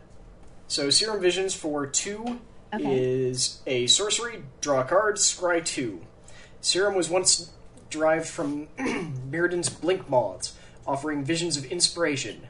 [0.67, 2.39] so Serum Visions for two
[2.73, 2.99] Okay.
[2.99, 6.01] is a sorcery, draw a card, scry two.
[6.61, 7.49] Serum was once
[7.89, 10.53] derived from Mirrodin's Blink Moths,
[10.85, 12.41] offering visions of inspiration.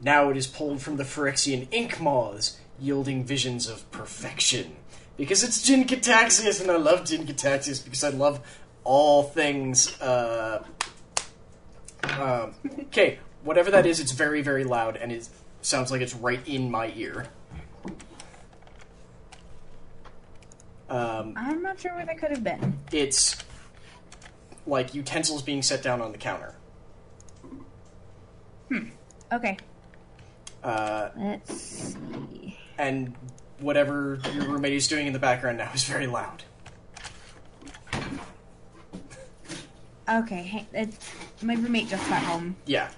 [0.00, 4.76] Now it is pulled from the Phyrexian Ink Moths, yielding visions of perfection.
[5.16, 8.40] Because it's Jin-Gitaxias, and I love Jin-Gitaxias because I love
[8.84, 10.00] all things.
[10.00, 10.64] Uh,
[12.04, 12.54] um,
[12.86, 15.28] okay, whatever that is, it's very, very loud, and it
[15.60, 17.26] sounds like it's right in my ear.
[20.88, 22.78] Um, I'm not sure where that could have been.
[22.90, 23.36] it's
[24.66, 26.54] like utensils being set down on the counter.
[28.68, 28.88] Hmm.
[29.32, 29.56] Okay.
[30.62, 32.56] Uh, Let's see.
[32.80, 33.14] And
[33.58, 36.42] whatever your roommate is doing in the background now is very loud.
[40.08, 40.98] Okay, hey, it's,
[41.42, 42.56] my roommate just got home.
[42.66, 42.88] Yeah.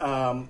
[0.00, 0.48] Um,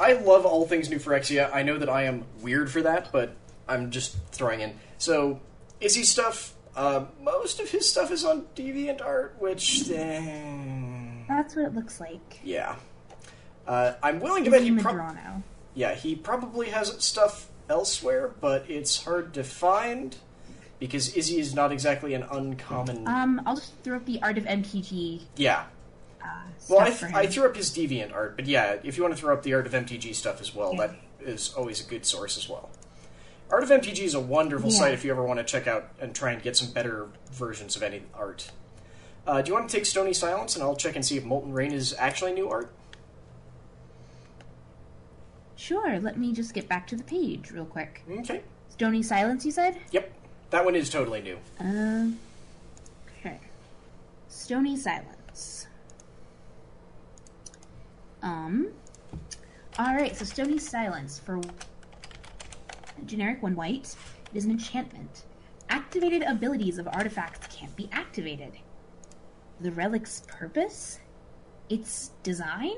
[0.00, 1.50] I love all things New Phyrexia.
[1.52, 3.36] I know that I am weird for that, but
[3.68, 4.74] I'm just throwing in.
[4.98, 5.40] So,
[5.80, 6.54] Izzy stuff.
[6.74, 12.40] Uh, most of his stuff is on DeviantArt, which, eh, That's what it looks like.
[12.42, 12.76] yeah.
[13.66, 14.70] Uh, I'm willing to bet he.
[14.72, 15.42] Pro- Madrano.
[15.74, 20.16] yeah, he probably has stuff elsewhere, but it's hard to find
[20.78, 23.06] because Izzy is not exactly an uncommon.
[23.08, 25.64] Um, I'll just throw up the Art of MTG yeah.
[26.22, 26.26] uh,
[26.68, 27.12] Well, I, th-.
[27.14, 29.54] I threw up his Deviant art, but yeah, if you want to throw up the
[29.54, 30.88] Art of MTG stuff as well, Yeah.
[30.88, 32.68] that is always a good source as well.
[33.50, 34.78] Art of MTG is a wonderful Yeah.
[34.78, 37.74] site if you ever want to check out and try and get some better versions
[37.74, 38.50] of any art.
[39.26, 41.52] Uh, do you want to take Stony Silence and I'll check and see if Molten
[41.52, 42.70] Rain is actually new art?
[45.56, 48.02] Sure, let me just get back to the page real quick.
[48.08, 48.42] Okay.
[48.68, 49.78] Stony Silence, you said?
[49.90, 50.12] Yep.
[50.50, 51.38] That one is totally new.
[51.58, 52.18] Um.
[53.18, 53.40] Okay.
[54.28, 55.66] Stony Silence.
[58.22, 58.68] Um.
[59.78, 61.40] Alright, so Stony Silence for
[63.06, 63.94] generic one white.
[64.32, 65.24] It is an enchantment.
[65.68, 68.52] Activated abilities of artifacts can't be activated.
[69.60, 71.00] The relic's purpose?
[71.68, 72.76] Its design?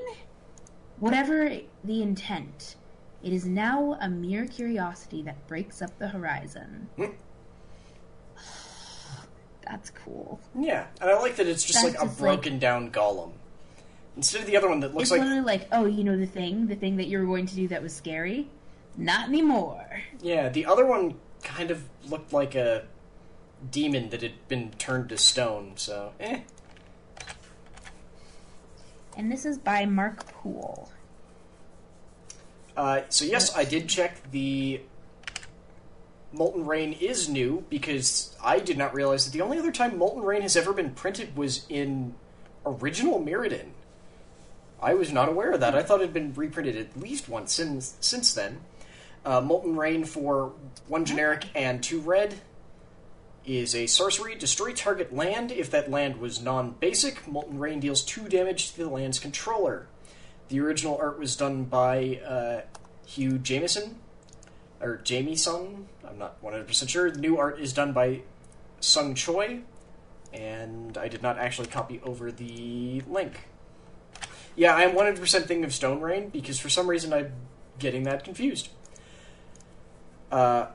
[0.99, 1.51] Whatever
[1.83, 2.75] the intent,
[3.23, 6.89] it is now a mere curiosity that breaks up the horizon.
[6.95, 7.05] Hmm.
[9.63, 10.39] That's cool.
[10.59, 13.31] Yeah, and I like that it's just That's like a just, like- broken down golem.
[14.15, 16.25] Instead of the other one that looks It's like literally like, oh, you know the
[16.25, 18.49] thing, the thing that you were going to do that was scary?
[18.97, 20.01] Not anymore.
[20.21, 22.85] Yeah, the other one kind of looked like a
[23.71, 26.41] demon that had been turned to stone, so eh.
[29.17, 30.89] And this is by Mark Poole.
[32.77, 34.81] Uh, so yes, I did check the
[36.31, 40.23] Molten Rain is new because I did not realize that the only other time Molten
[40.23, 42.13] Rain has ever been printed was in
[42.65, 43.71] original Mirrodin.
[44.81, 45.75] I was not aware of that.
[45.75, 48.61] I thought it had been reprinted at least once since since then.
[49.25, 50.53] Uh, Molten Rain for
[50.87, 52.35] one generic and two red
[53.57, 54.35] is a sorcery.
[54.35, 55.51] Destroy target land.
[55.51, 59.87] If that land was non-basic, Molten Rain deals two damage to the land's controller.
[60.49, 62.61] The original art was done by uh,
[63.05, 63.97] Hugh Jameson,
[64.81, 65.87] or Jamieson.
[66.07, 67.11] I'm not 100% sure.
[67.11, 68.21] The new art is done by
[68.79, 69.61] Sung Choi,
[70.33, 73.47] and I did not actually copy over the link.
[74.55, 77.31] Yeah, I am 100% thinking of Stone Rain because for some reason I'm
[77.77, 78.69] getting that confused.
[80.31, 80.67] Uh,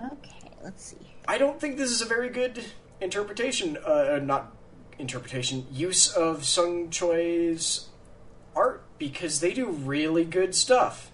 [0.00, 1.07] Okay, let's see.
[1.28, 2.64] I don't think this is a very good
[3.02, 4.50] interpretation, uh, uh, not
[4.98, 7.88] interpretation, use of Sung Choi's
[8.56, 11.10] art because they do really good stuff.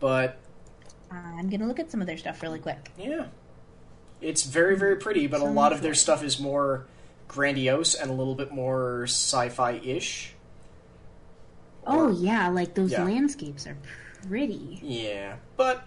[0.00, 0.38] But
[1.10, 2.90] I'm gonna look at some of their stuff really quick.
[2.98, 3.26] yeah,
[4.20, 6.86] it's very very pretty, but a Sung lot of their stuff is more
[7.28, 10.32] grandiose and a little bit more sci-fi ish.
[11.86, 13.04] Oh yeah, like those Yeah.
[13.04, 13.76] landscapes are
[14.26, 14.78] pretty.
[14.82, 15.84] Yeah, but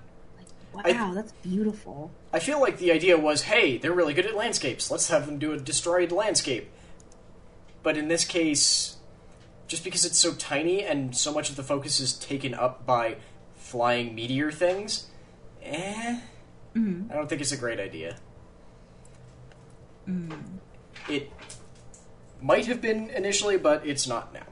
[0.74, 2.12] Wow, I- that's beautiful.
[2.34, 4.90] I feel like the idea was, hey, they're really good at landscapes.
[4.90, 6.70] Let's have them do a destroyed landscape.
[7.84, 8.98] But in this case,
[9.68, 13.18] just because it's so tiny and so much of the focus is taken up by
[13.56, 15.08] flying meteor things,
[15.64, 16.20] eh,
[16.76, 17.12] Mhm.
[17.12, 18.18] I don't think it's a great idea.
[21.10, 21.32] It
[22.42, 24.46] might have been initially, but it's not now.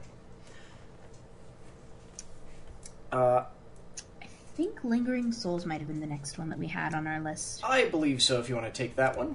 [3.12, 3.44] Uh,
[4.60, 7.62] think Lingering Souls might have been the next one that we had on our list.
[7.64, 8.38] I believe so.
[8.38, 9.34] If you want to take that one,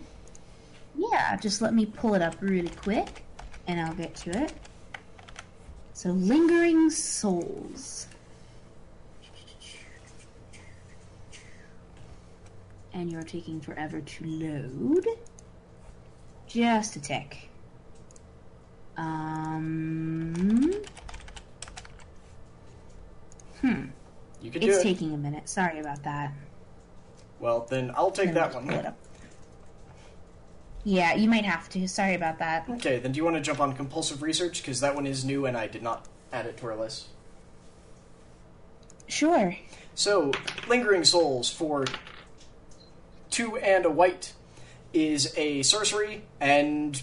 [0.95, 3.23] Yeah, just let me pull it up really quick,
[3.65, 4.53] and I'll get to it.
[5.93, 8.05] So, Lingering Souls.
[12.93, 15.07] And you're taking forever to load.
[16.45, 17.49] Just a tick.
[18.95, 20.71] Um.
[23.61, 23.85] Hmm.
[24.41, 24.83] You can do It's it.
[24.83, 25.47] taking a minute.
[25.49, 26.33] Sorry about that.
[27.39, 28.67] well, then I'll take me that one.
[28.67, 28.97] pull it up.
[30.83, 31.87] Yeah, you might have to.
[31.87, 32.69] Sorry about that.
[32.69, 34.61] Okay, then do you want to jump on compulsive research?
[34.61, 37.07] Because that one is new and I did not add it to our list.
[39.07, 39.55] Sure.
[39.95, 40.31] So,
[40.67, 41.85] Lingering Souls for
[43.29, 44.33] two and a white
[44.93, 47.01] is a sorcery and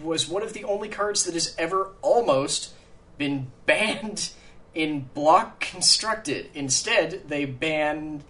[0.00, 2.72] was one of the only cards that has ever almost
[3.18, 4.30] been banned
[4.76, 6.50] in block constructed.
[6.54, 8.22] Instead, they banned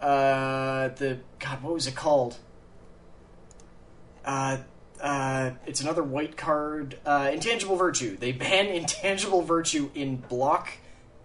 [0.00, 2.36] uh, the God, what was it called?
[4.24, 4.58] Uh,
[5.00, 6.98] uh, it's another white card.
[7.06, 8.16] Uh, intangible virtue.
[8.16, 10.72] They ban intangible virtue in block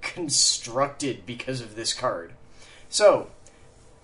[0.02, 2.34] constructed because of this card.
[2.88, 3.30] So,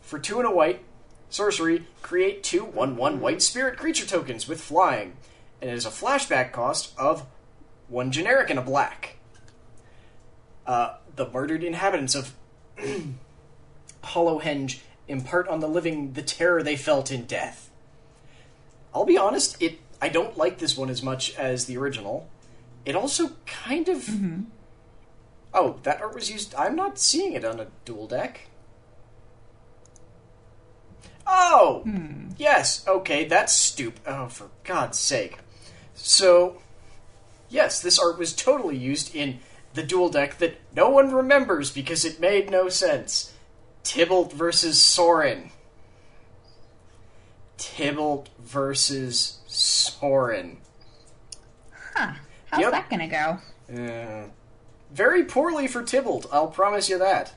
[0.01, 0.83] for two and a white,
[1.29, 5.13] sorcery, create two 1 1 white spirit creature tokens with flying.
[5.61, 7.27] And it is a flashback cost of
[7.89, 9.16] one generic and a black.
[10.67, 12.33] Uh, the murdered inhabitants of
[14.03, 17.69] Hollowhenge impart on the living the terror they felt in death.
[18.93, 22.29] I'll be honest, it I don't like this one as much as the original.
[22.85, 24.07] It also kind of
[25.53, 28.41] Oh, that art was used I'm not seeing it on a dual deck.
[31.25, 31.81] Oh!
[32.37, 34.01] Yes, okay, that's stupid.
[34.05, 35.39] Oh, for God's sake.
[35.93, 36.61] So,
[37.49, 39.39] yes, this art was totally used in
[39.77, 43.31] the dual deck that no one remembers because it made no sense.
[43.83, 45.51] Tibalt versus Sorin.
[47.57, 50.57] Tibalt versus Sorin.
[51.95, 52.13] Huh.
[52.47, 52.71] How's Yep.
[52.71, 53.39] that gonna go?
[53.73, 54.29] Uh,
[54.91, 57.33] very poorly for Tibalt, I'll promise you that.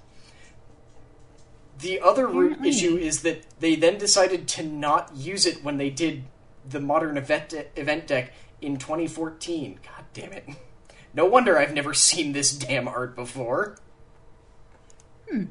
[1.78, 2.68] The other root Apparently.
[2.70, 6.24] issue is that they then decided to not use it when they did
[6.68, 9.80] the modern event event deck in 2014.
[9.82, 10.48] God damn it.
[11.12, 13.76] No wonder I've never seen this damn art before.
[15.30, 15.44] Hmm.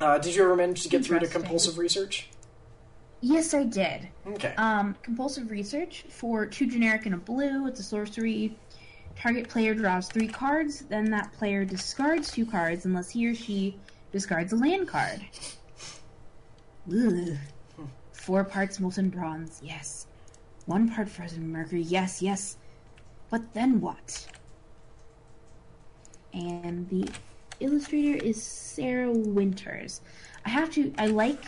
[0.00, 2.28] Uh, did you ever manage to get through to compulsive research?
[3.20, 4.08] Yes, I did.
[4.26, 4.54] Okay.
[4.56, 7.66] Um, compulsive research for two generic and a blue.
[7.66, 8.56] It's a sorcery.
[9.16, 13.76] Target player draws three cards, then that player discards two cards unless he or she
[14.12, 15.20] discards a land card.
[16.88, 17.36] Ugh.
[18.12, 20.06] Four parts molten bronze, yes.
[20.66, 22.56] One part frozen mercury, yes, yes.
[23.30, 24.26] But then what?
[26.32, 27.08] And the
[27.60, 30.00] illustrator is Sara Winters.
[30.44, 30.92] I have to.
[30.98, 31.44] I like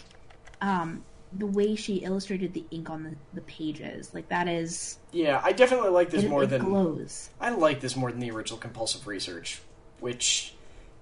[0.61, 4.13] um, the way she illustrated the ink on the, the pages.
[4.15, 7.31] Like that is yeah, I definitely like this it, more it than glows.
[7.41, 9.61] I like this more than the original compulsive research,
[10.01, 10.55] which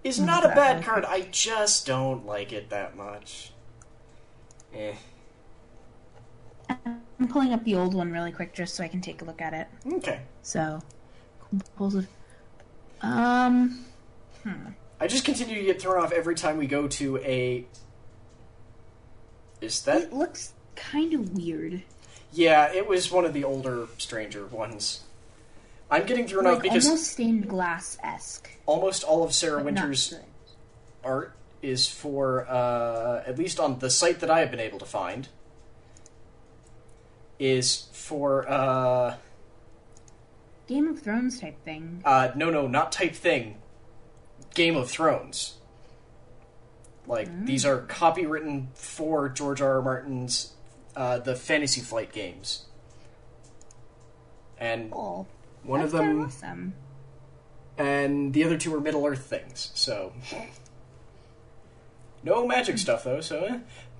[0.04, 1.04] is not a bad card.
[1.04, 3.52] I just don't like it that much.
[4.74, 4.94] Eh.
[6.68, 9.40] I'm pulling up the old one really quick just so I can take a look
[9.40, 9.66] at it.
[9.94, 10.20] Okay.
[10.42, 10.80] So.
[13.00, 13.84] Um.
[15.00, 17.64] I just continue to get thrown off every time we go to a.
[19.60, 20.02] Is that?
[20.02, 21.82] It looks kind of weird.
[22.32, 25.00] Yeah, it was one of the older Stranger ones.
[25.90, 28.50] I'm getting thrown off Like because almost stained glass esque.
[28.66, 30.14] almost all of Sara Winter's
[31.02, 34.84] art is for, uh, at least on the site that I have been able to
[34.84, 35.28] find,
[37.38, 39.16] is for, uh,
[40.66, 42.02] Game of Thrones type thing.
[42.04, 43.56] uh, no, no, not type thing,
[44.54, 45.54] Game of Thrones.
[47.06, 49.76] Like, these are copywritten for George R.
[49.76, 49.82] R.
[49.82, 50.52] Martin's,
[50.94, 52.66] uh, the Fantasy Flight games.
[54.58, 55.26] And Cool.
[55.62, 56.74] one of That's kinda them, awesome.
[57.78, 60.12] and the other two are Middle Earth things, so.
[62.24, 63.44] No magic stuff, though, so.
[63.44, 63.58] eh.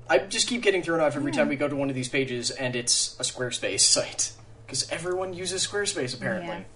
[0.09, 2.51] I just keep getting thrown off every time we go to one of these pages
[2.51, 4.33] and it's a Squarespace site.
[4.67, 6.67] Because everyone uses Squarespace, apparently.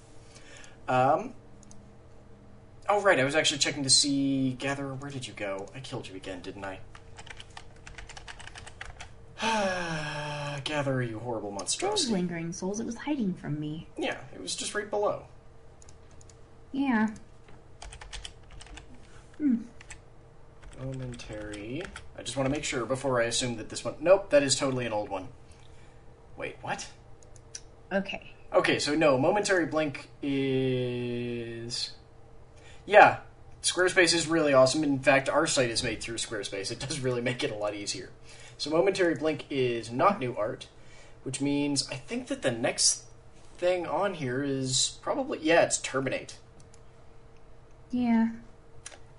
[0.89, 1.13] Yeah.
[1.13, 1.35] Um.
[2.89, 4.53] Oh, right, I was actually checking to see.
[4.59, 5.67] Gatherer, where did you go?
[5.75, 6.81] I killed you again, didn't I?
[10.65, 12.07] Gatherer, you horrible monstrosity.
[12.07, 12.81] Those lingering souls.
[12.81, 13.89] It was hiding from me.
[13.97, 15.25] Yeah, it was just right below.
[16.73, 17.09] Yeah.
[20.83, 21.83] Momentary.
[22.19, 23.95] I just want to make sure before I assume that this one.
[24.01, 25.29] Nope, that is totally an old one.
[26.37, 26.89] Wait, what?
[27.93, 28.33] Okay.
[28.53, 31.93] Okay, so no, momentary blink is.
[32.85, 33.19] Yeah,
[33.63, 34.83] Squarespace is really awesome.
[34.83, 36.73] In fact, our site is made through Squarespace.
[36.73, 38.11] It does really make it a lot easier.
[38.59, 40.67] So, momentary blink is not new art,
[41.23, 43.05] which means I think that the next
[43.57, 45.39] thing on here is probably.
[45.41, 46.39] Yeah, it's Terminate.
[47.93, 48.31] Yeah.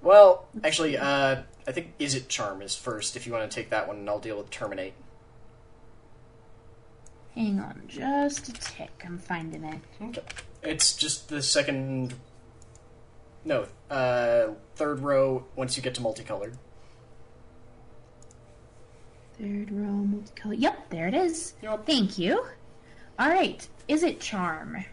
[0.02, 3.88] Well, actually, uh, I think Izzet Charm is first if you want to take that
[3.88, 4.94] one, and I'll deal with Terminate.
[7.36, 9.04] Hang on just a tick.
[9.06, 9.80] I'm finding it.
[10.02, 10.22] Okay.
[10.62, 12.14] It's just the second.
[13.44, 16.58] No, uh, third row once you get to multicolored.
[19.40, 20.60] Third row multicolored.
[20.60, 21.56] Yep, there it is.
[21.62, 21.86] Yup.
[21.86, 22.46] Thank you.
[23.18, 23.68] All right.
[23.90, 24.86] Izzet charm?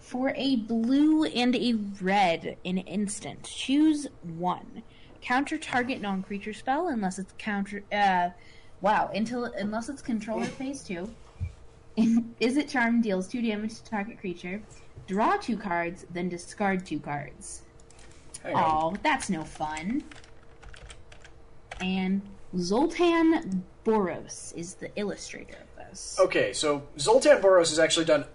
[0.00, 4.82] For a blue and a red in instant, choose one.
[5.24, 7.82] Counter target non-creature spell unless it's counter.
[7.90, 8.28] Uh,
[8.82, 9.10] wow.
[9.14, 11.10] Until unless it's controller phase two.
[11.98, 14.60] Izzet charm deals two damage to target creature.
[15.06, 17.62] Draw two cards, then discard two cards.
[18.44, 20.04] Oh, that's no fun.
[21.80, 22.20] And
[22.58, 26.18] Zoltan Boros is the illustrator of this.
[26.20, 28.26] Okay, so Zoltan Boros has actually done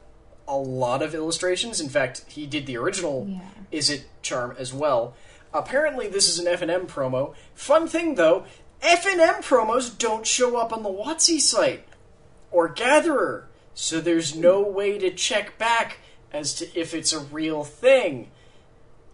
[0.48, 1.80] a lot of illustrations.
[1.80, 3.42] In fact, he did the original Yeah.
[3.72, 5.14] Izzet Charm as well.
[5.54, 7.34] Apparently, this is an FNM promo.
[7.54, 8.45] Fun thing, though,
[8.82, 11.86] FNM promos don't show up on the WotC site
[12.52, 15.97] or Gatherer, so there's no way to check back
[16.32, 18.30] as to if it's a real thing.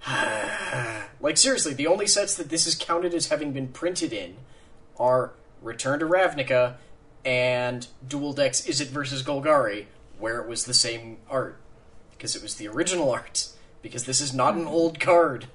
[1.20, 4.36] like seriously, the only sets that this is counted as having been printed in
[5.00, 6.76] are Return to Ravnica
[7.26, 9.86] and Duel Decks Izzet versus Golgari,
[10.20, 11.58] where it was the same art.
[12.12, 13.50] Because it was the original art.
[13.82, 15.48] Because this is not an old card.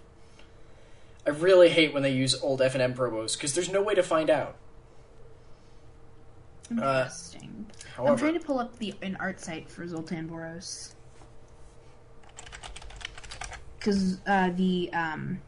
[1.27, 3.95] I really hate when they use old F and M promos because there's no way
[3.95, 4.57] to find out.
[6.71, 7.67] Interesting.
[7.99, 10.95] I'm trying to pull up the an art site for Zoltan Boros.
[13.79, 15.41] Because uh, the um,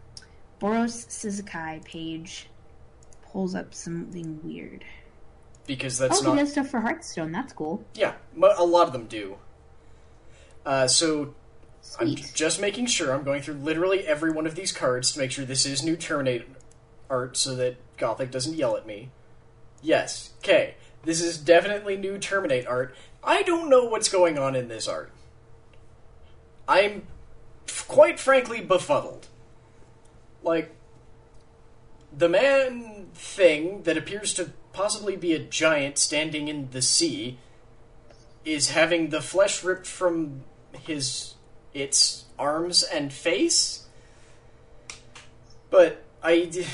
[0.61, 2.49] Boros Szikszai page
[3.31, 4.85] pulls up something weird.
[5.67, 7.33] because that's oh, not he does stuff for Hearthstone.
[7.33, 7.85] That's cool.
[7.95, 9.37] Yeah, a lot of them do.
[10.65, 11.35] Uh, so
[12.01, 15.31] I'm just making sure I'm going through literally every one of these cards to make
[15.31, 16.47] sure this is new Terminate
[17.11, 19.11] art so that Gothic doesn't yell at me.
[19.83, 20.77] Yes, okay.
[21.05, 22.95] This is definitely new Terminate art.
[23.23, 25.11] I don't know what's going on in this art.
[26.69, 27.07] I'm
[27.69, 29.29] f- quite frankly befuddled.
[30.43, 30.75] Like,
[32.17, 37.39] the man thing that appears to possibly be a giant standing in the sea
[38.45, 41.35] is having the flesh ripped from his
[41.75, 43.87] its arms and face.
[45.71, 46.67] But I d-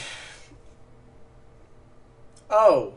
[2.50, 2.94] Oh,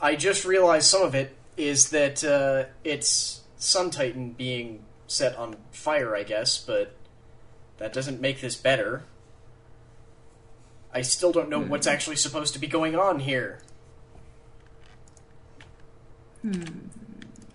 [0.00, 5.56] I just realized some of it is that uh, it's Sun Titan being set on
[5.72, 6.94] fire, I guess, but
[7.78, 9.04] that doesn't make this better.
[10.92, 13.60] I still don't know what's actually supposed to be going on here.
[16.42, 16.62] Hmm.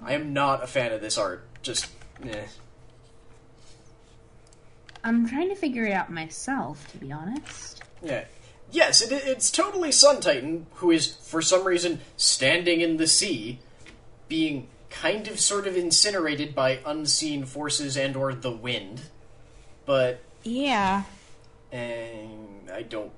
[0.02, 1.46] I am not a fan of this art.
[1.62, 1.88] Just,
[2.24, 2.46] eh.
[5.06, 7.84] I'm trying to figure it out myself, to be honest.
[8.02, 8.26] Yeah.
[8.72, 13.60] Yes, it, it's totally Sun Titan, who is, for some reason, standing in the sea,
[14.28, 19.02] being kind of sort of incinerated by unseen forces and or the wind.
[19.86, 21.04] But Yeah.
[21.72, 23.12] and I don't.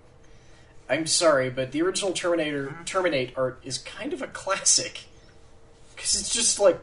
[0.89, 2.83] I'm sorry, but the original Terminator uh-huh.
[2.85, 5.05] Terminate art is kind of a classic
[5.95, 6.79] because it's just like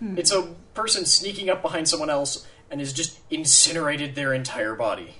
[0.00, 0.18] hmm.
[0.18, 5.16] it's a person sneaking up behind someone else and has just incinerated their entire body.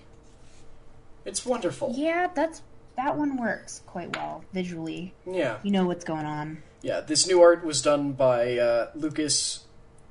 [1.24, 1.92] It's wonderful.
[1.96, 2.62] Yeah, that's
[2.96, 5.14] that one works quite well visually.
[5.26, 6.62] Yeah, You know what's going on.
[6.82, 7.00] yeah.
[7.00, 9.64] This new art was done by uh, Lucas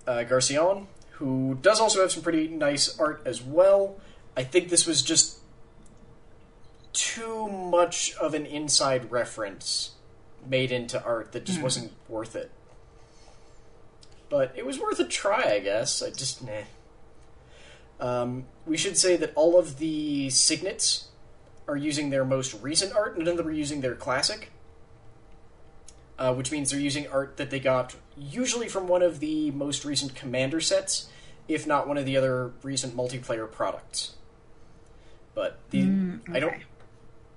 [0.08, 3.98] uh, Graciano, who does also have some pretty nice art as well.
[4.36, 5.40] I think this was just
[6.94, 9.92] too much of an inside reference
[10.48, 12.50] made into art that just wasn't worth it.
[14.30, 16.02] But it was worth a try, I guess.
[16.02, 16.52] I just nah.
[18.00, 21.10] Um, we should say that all of the signets
[21.68, 24.52] are using their most recent art, none of them are using their classic.
[26.18, 29.86] Uh, which means they're using art that they got usually from one of the most
[29.86, 31.10] recent commander sets,
[31.48, 34.16] if not one of the other recent multiplayer products.
[35.34, 36.62] But the I don't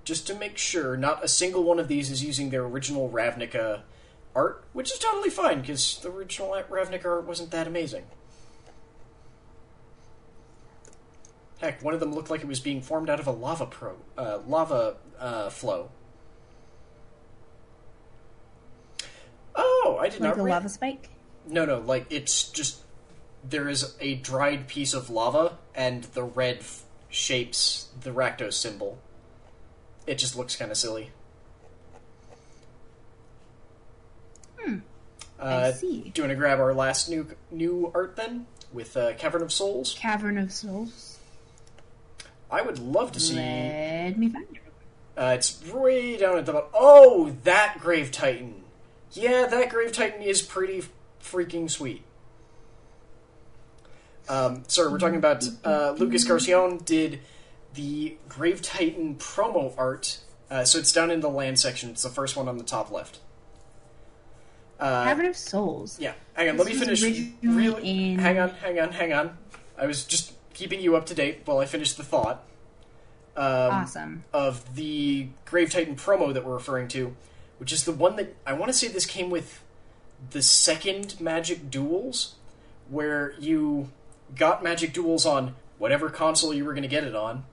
[0.03, 3.83] just to make sure, not a single one of these is using their original Ravnica
[4.35, 8.03] art, which is totally fine because the original Ravnica art wasn't that amazing.
[11.63, 13.95] Heck, one of them looked like it was being formed out of a lava pro
[14.17, 15.89] uh, lava uh, flow.
[19.55, 21.09] Oh, I did Like not Like a rea- lava spike.
[21.47, 22.81] no, no, like it's just
[23.47, 28.97] there is a dried piece of lava, and the red f- shapes the Rakdos symbol.
[30.05, 31.11] It just looks kind of silly.
[34.59, 34.79] Hmm.
[35.39, 36.11] Uh, I see.
[36.13, 39.53] Do you want to grab our last new new art then with uh, Cavern of
[39.53, 39.95] Souls?
[39.97, 41.19] Cavern of Souls.
[42.53, 43.35] I would love to see.
[43.35, 44.61] Let me find it.
[45.17, 46.69] Uh, it's way down at the bottom.
[46.73, 48.63] Oh, that Grave Titan.
[49.11, 50.83] Yeah, that Grave Titan is pretty
[51.19, 52.03] freaking sweet.
[54.29, 57.21] Um, sorry, we're talking about uh, Lucas Graciano did
[57.73, 60.19] the Grave Titan promo art.
[60.49, 61.89] Uh, so it's down in the land section.
[61.89, 63.19] It's the first one on the top left.
[64.79, 65.99] Uh, Cavern of Souls.
[65.99, 66.57] yeah, hang on.
[66.57, 67.01] Let me finish.
[67.41, 69.37] Really, in- hang on, hang on, hang on.
[69.77, 72.43] I was just keeping you up to date while I finish the thought.
[73.35, 74.23] Um, Awesome.
[74.31, 77.15] of the Grave Titan promo that we're referring to,
[77.57, 79.63] which is the one that I want to say this came with
[80.29, 82.35] the second Magic Duels,
[82.89, 83.89] where you
[84.35, 87.45] got Magic Duels on whatever console you were going to get it on,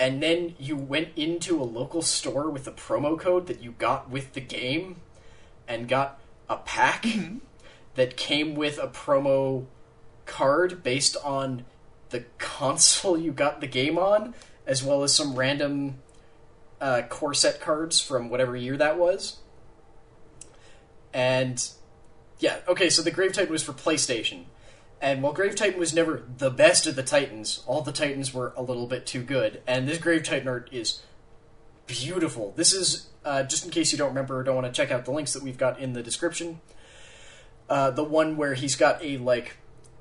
[0.00, 4.10] and then you went into a local store with the promo code that you got
[4.10, 4.96] with the game,
[5.68, 7.06] and got a pack
[7.94, 9.66] that came with a promo
[10.26, 11.64] card based on
[12.10, 14.34] the console you got the game on,
[14.66, 15.96] as well as some random
[16.80, 19.38] uh, core set cards from whatever year that was.
[21.12, 21.66] And
[22.38, 24.44] yeah, okay, so the Grave Titan was for PlayStation.
[25.02, 28.52] And while Grave Titan was never the best of the Titans, all the Titans were
[28.56, 29.62] a little bit too good.
[29.66, 31.00] And this Grave Titan art is
[31.86, 32.52] beautiful.
[32.56, 35.04] This is, uh, just in case you don't remember or don't want to check out
[35.04, 36.60] the links that we've got in the description,
[37.68, 39.56] uh, the one where he's got a, like,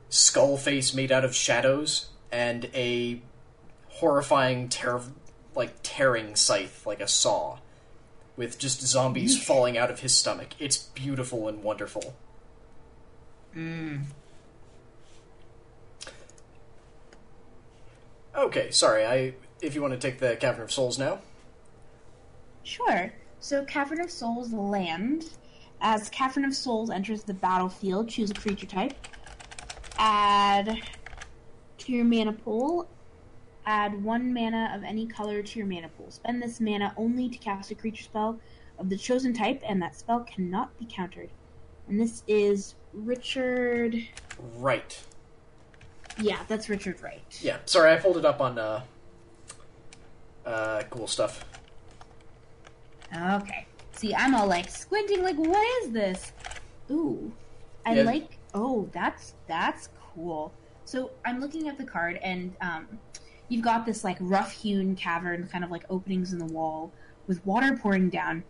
[0.10, 3.22] skull face made out of shadows and a
[3.88, 5.02] horrifying, ter-
[5.56, 7.60] like, tearing scythe, like a saw,
[8.36, 10.50] with just zombies falling out of his stomach.
[10.60, 12.16] It's beautiful and wonderful.
[13.54, 13.98] Hmm.
[18.36, 19.06] Okay, sorry.
[19.06, 21.20] I if you want to take the Cavern of Souls now.
[22.64, 23.12] Sure.
[23.40, 25.26] So, Cavern of Souls land.
[25.82, 28.94] As Cavern of Souls enters the battlefield, choose a creature type.
[30.00, 30.82] Add
[31.80, 32.88] to your mana pool.
[33.66, 36.10] Add one mana of any color to your mana pool.
[36.10, 38.40] Spend this mana only to cast a creature spell
[38.80, 41.30] of the chosen type, and that spell cannot be countered.
[41.88, 44.02] And this is Richard.
[44.56, 44.98] Right.
[46.18, 47.40] Yeah, that's Richard Wright.
[47.42, 47.58] Yeah.
[47.66, 48.82] Sorry, I pulled it up on uh
[50.46, 51.46] uh cool stuff.
[53.14, 53.68] Okay.
[53.92, 56.32] See, I'm all like squinting, like, what is this?
[56.90, 57.32] Ooh,
[57.86, 58.04] I Yeah.
[58.04, 58.39] like.
[58.54, 60.52] Oh, that's that's cool.
[60.86, 62.88] So I'm looking at the card, and um,
[63.48, 66.92] you've got this like rough-hewn cavern, kind of like openings in the wall
[67.28, 68.44] with water pouring down,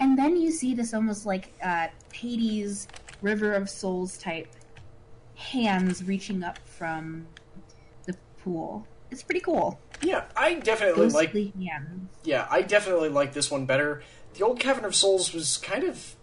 [0.00, 2.88] and then you see this almost like uh, Hades
[3.22, 4.48] River of Souls type
[5.34, 7.26] hands reaching up from
[8.04, 8.86] the pool.
[9.10, 9.80] It's pretty cool.
[10.02, 12.10] Yeah, I definitely like Ghostly hands.
[12.24, 14.02] yeah, I definitely like this one better.
[14.34, 16.14] The old Cavern of Souls was kind of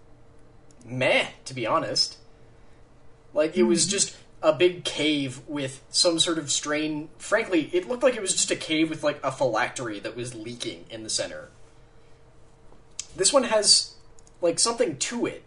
[0.86, 2.20] meh, to be honest.
[3.36, 3.92] Like it was mm-hmm.
[3.92, 7.10] just a big cave with some sort of strain.
[7.18, 10.34] Frankly, it looked like it was just a cave with like a phylactery that was
[10.34, 11.50] leaking in the center.
[13.16, 13.96] This one has
[14.42, 15.44] like something to it.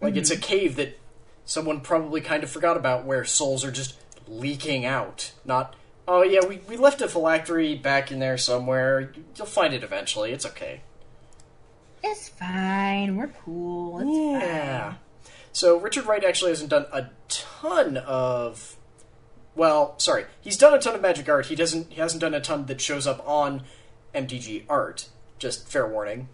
[0.00, 0.42] Like it's a mm-hmm.
[0.42, 0.98] cave that
[1.44, 3.96] someone probably kind of forgot about where souls are just
[4.28, 5.32] leaking out.
[5.44, 5.74] Not,
[6.06, 9.12] oh yeah, we, we left a phylactery back in there somewhere.
[9.36, 10.32] You'll find it eventually.
[10.32, 10.82] It's okay.
[12.02, 13.16] It's fine.
[13.16, 14.00] We're cool.
[14.00, 14.90] It's Yeah.
[14.90, 14.98] fine.
[15.52, 18.76] So Richard Wright actually hasn't done a ton of
[19.54, 20.24] well, sorry.
[20.40, 21.46] He's done a ton of magic art.
[21.46, 23.62] He doesn't he hasn't done a ton that shows up on
[24.14, 25.08] MTG art.
[25.38, 26.28] Just fair warning.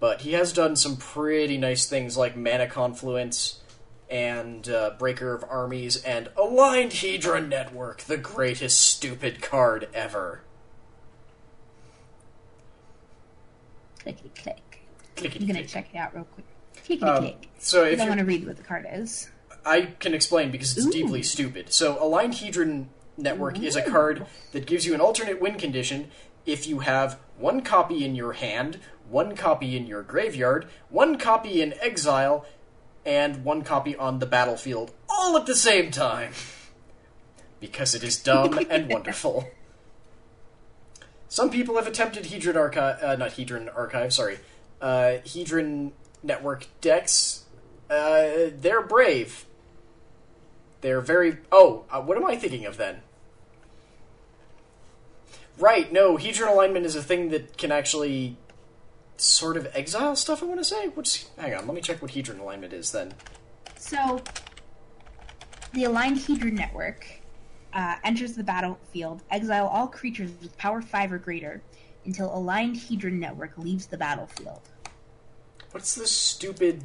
[0.00, 3.60] But he has done some pretty nice things like Mana Confluence
[4.08, 10.42] and uh, Breaker of Armies and Aligned Hedron Network, the greatest stupid card ever.
[13.98, 14.80] Clickety click.
[15.16, 16.46] Clickety I'm gonna check it out real quick.
[16.88, 17.48] Clickety Um, click.
[17.58, 19.28] so if I you want to read what the card is.
[19.64, 20.90] I can explain because it's Ooh.
[20.90, 21.70] deeply stupid.
[21.72, 22.86] So, Aligned Hedron
[23.18, 26.10] Network is a card that gives you an alternate win condition
[26.46, 28.78] if you have one copy in your hand,
[29.10, 32.46] one copy in your graveyard, one copy in exile,
[33.04, 36.32] and one copy on the battlefield, all at the same time.
[37.60, 39.50] Because it is dumb and wonderful.
[41.28, 44.38] Some people have attempted Hedron Archive, uh, not Hedron Archive, sorry,
[44.80, 47.44] uh, Hedron Network decks.
[47.90, 49.46] Uh, they're brave.
[50.80, 51.38] They're very.
[51.50, 53.02] Oh, uh, what am I thinking of then?
[55.58, 58.36] Right, no, Hedron alignment is a thing that can actually
[59.16, 60.88] sort of exile stuff, I want to say.
[60.88, 61.28] What's.
[61.36, 63.14] Hang on, let me check what Hedron alignment is then.
[63.76, 64.22] So,
[65.72, 67.06] the Aligned Hedron Network
[67.72, 69.22] uh, enters the battlefield.
[69.30, 71.62] Exile all creatures with power 5 or greater
[72.04, 74.62] until Aligned Hedron Network leaves the battlefield.
[75.70, 76.82] What's the stupid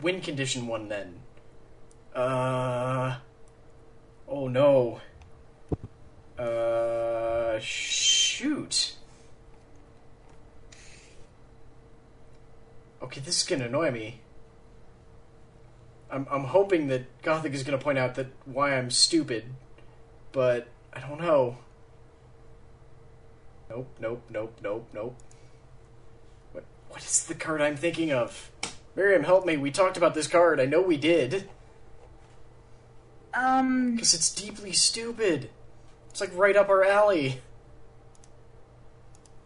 [0.00, 1.20] win condition one then?
[2.14, 3.16] Uh.
[4.28, 5.00] Oh no.
[6.38, 7.58] Uh.
[7.58, 8.94] Shoot.
[13.02, 14.20] Okay, this is gonna annoy me.
[16.10, 19.44] I'm I'm hoping that Gothic is gonna point out that why I'm stupid,
[20.32, 21.58] but I don't know.
[23.68, 25.16] Nope, nope, nope, nope, nope.
[26.98, 28.50] What is the card I'm thinking of?
[28.96, 29.56] Miriam, help me.
[29.56, 30.58] We talked about this card.
[30.58, 31.48] I know we did.
[33.32, 35.48] Um, Because it's deeply stupid.
[36.10, 37.40] It's like right up our alley.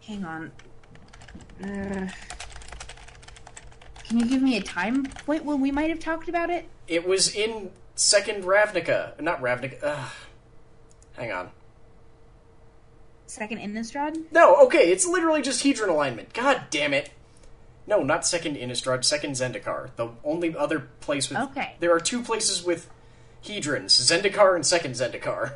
[0.01, 0.51] hang on.
[1.63, 2.09] Uh,
[4.09, 6.65] can you give me a time point when we might have talked about it?
[6.89, 9.21] It was in second Ravnica.
[9.21, 9.77] Not Ravnica.
[9.83, 10.11] Ugh.
[11.19, 11.51] Hang on.
[13.27, 14.23] Second Innistrad?
[14.33, 16.33] No, okay, it's literally just Hedron alignment.
[16.33, 17.11] God damn it.
[17.87, 19.91] No, not second Innistrad, second Zendikar.
[19.97, 21.39] The only other place with.
[21.39, 21.75] Okay.
[21.81, 22.89] There are two places with
[23.45, 25.55] Hedrons Zendikar and second Zendikar.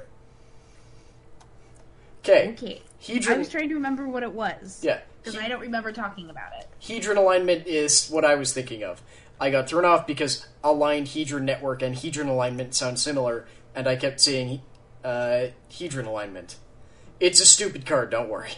[2.20, 2.50] Okay.
[2.50, 2.82] Okay.
[3.08, 4.80] I was trying to remember what it was.
[4.82, 5.00] Yeah.
[5.22, 6.68] Because I don't remember talking about it.
[6.80, 9.00] Hedron alignment is what I was thinking of.
[9.40, 13.96] I got thrown off because aligned hedron network and hedron alignment sound similar, and I
[13.96, 14.60] kept saying
[15.04, 16.56] uh, hedron alignment.
[17.20, 18.52] It's a stupid card, don't worry.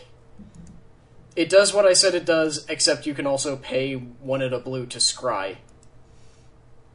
[1.39, 4.59] It does what I said it does, except you can also pay one and a
[4.59, 5.59] blue to scry.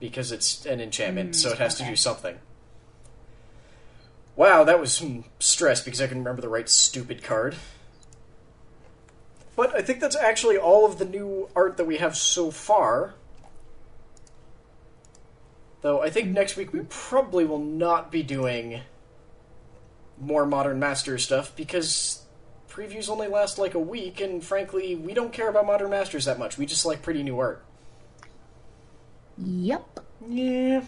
[0.02, 2.40] Because it's an enchantment, hmm, so it has to do something.
[4.36, 7.56] Wow, that was some stress because I couldn't remember the right stupid card.
[9.56, 13.14] But I think that's actually all of the new art that we have so far.
[15.80, 16.88] Though I think next week we hmm.
[16.90, 18.82] probably will not be doing
[20.20, 22.23] more Modern Masters stuff because
[22.74, 26.40] previews only last like a week, and frankly, we don't care about Modern Masters that
[26.40, 26.58] much.
[26.58, 27.64] We just like pretty new art.
[29.38, 30.00] Yep.
[30.28, 30.84] Yeah.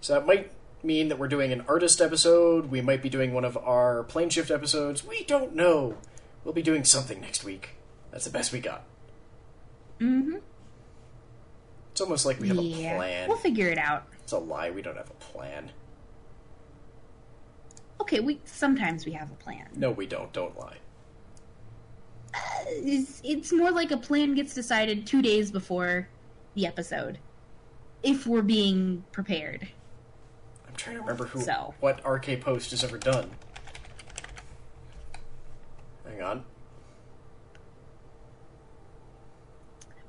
[0.00, 0.50] So that might
[0.82, 2.70] mean that we're doing an artist episode.
[2.70, 5.04] We might be doing one of our plane shift episodes.
[5.04, 5.96] We don't know.
[6.44, 7.70] We'll be doing something next week.
[8.10, 8.84] That's the best we got.
[10.00, 10.36] Mm-hmm.
[11.92, 12.92] It's almost like we have yeah.
[12.92, 13.28] a plan.
[13.28, 14.06] We'll figure it out.
[14.22, 14.70] It's a lie.
[14.70, 15.70] We don't have a plan.
[18.00, 19.66] Okay, we sometimes we have a plan.
[19.74, 20.32] No, we don't.
[20.32, 20.76] Don't lie.
[22.34, 22.38] Uh,
[22.68, 26.08] it's, it's more like a plan gets decided two days before
[26.54, 27.18] the episode,
[28.02, 29.66] if we're being prepared.
[30.68, 31.74] I'm trying to remember who So.
[31.80, 33.30] what RK Post has ever done.
[36.06, 36.44] Hang on.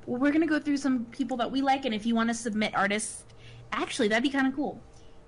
[0.05, 2.33] Well, we're gonna go through some people that we like, and if you want to
[2.33, 3.25] submit artists,
[3.71, 4.81] actually, that'd be kind of cool.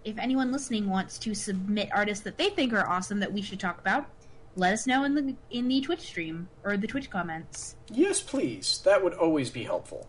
[0.04, 3.60] If anyone listening wants to submit artists that they think are awesome that we should
[3.60, 4.08] talk about,
[4.56, 7.76] let us know in the in the Twitch stream or the Twitch comments.
[7.91, 8.82] Yes, please.
[8.86, 10.08] That would always be helpful.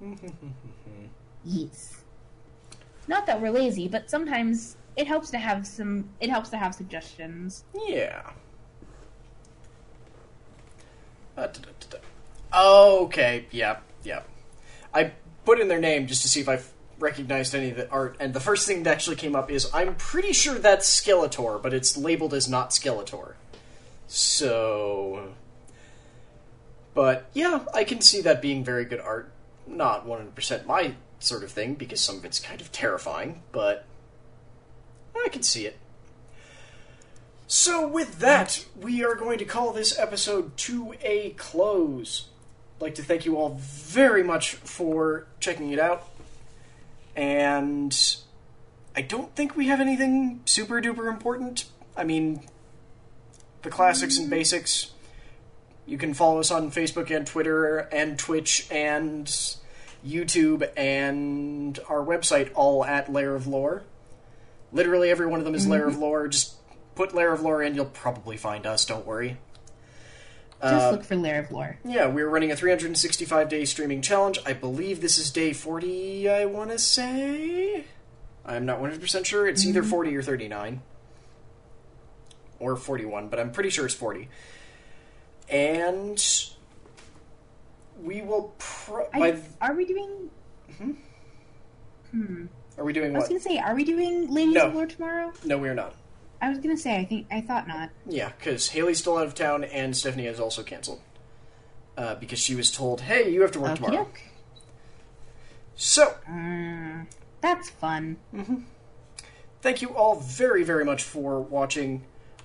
[1.44, 2.02] Yes.
[3.06, 6.10] Not that we're lazy, but sometimes it helps to have some.
[6.20, 7.64] It helps to have suggestions.
[7.86, 8.30] Yeah.
[11.36, 11.98] Uh, da, da, da,
[12.52, 12.98] da.
[13.02, 13.46] Okay.
[13.50, 13.82] Yep.
[14.04, 14.22] yeah.
[14.92, 15.12] I
[15.44, 16.60] put in their name just to see if I
[16.98, 19.94] recognized any of the art, and the first thing that actually came up is I'm
[19.94, 23.34] pretty sure that's Skeletor, but it's labeled as not Skeletor.
[24.06, 25.34] So.
[26.94, 29.30] But yeah, I can see that being very good art.
[29.66, 33.84] Not 100% my sort of thing, because some of it's kind of terrifying, but
[35.16, 35.78] I can see it.
[37.46, 42.28] So, with that, we are going to call this episode to a close.
[42.76, 46.06] I'd like to thank you all very much for checking it out.
[47.18, 48.16] And
[48.94, 51.64] I don't think we have anything super duper important.
[51.96, 52.46] I mean,
[53.62, 54.92] the classics and basics.
[55.84, 59.26] You can follow us on Facebook and Twitter and Twitch and
[60.06, 63.82] YouTube and our website, all at Lair of Lore.
[64.70, 66.02] Literally every one of them is Lair of mm-hmm.
[66.02, 66.28] Lore.
[66.28, 66.54] Just
[66.94, 69.38] put Lair of Lore in, you'll probably find us, don't worry.
[70.60, 71.78] Just Uh, look for Lair of Lore.
[71.84, 74.40] yeah, we're running a 365 day streaming challenge.
[74.44, 77.84] I believe this is day 40, I want to say.
[78.44, 79.46] I'm not 100% sure.
[79.46, 80.82] It's either 40 or 39.
[82.58, 84.28] Or 41, but I'm pretty sure it's 40.
[85.48, 86.20] And
[88.02, 88.52] we will.
[88.58, 90.30] Pro- I, by, are we doing?
[92.10, 92.46] Hmm.
[92.76, 93.28] are we doing I was what?
[93.28, 94.66] gonna say, are we doing Ladies No.
[94.68, 95.32] of Lore tomorrow?
[95.44, 95.94] No, we're not.
[96.40, 97.90] I was gonna say, I think I thought not.
[98.06, 101.00] Yeah, because Hailey's still out of town and Stephanie has also canceled.
[101.96, 104.08] Uh, because she was told, hey, you have to work tomorrow.
[105.74, 107.06] So, Mm,
[107.40, 108.16] that's fun.
[109.62, 112.04] thank you all very, very much for watching.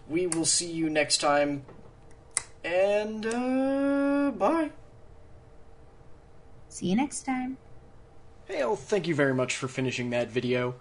[0.09, 1.65] We will see you next time.
[2.63, 4.71] And, uh, bye.
[6.69, 7.57] See you next time.
[8.45, 10.75] Hey, well, thank you very much for finishing that video.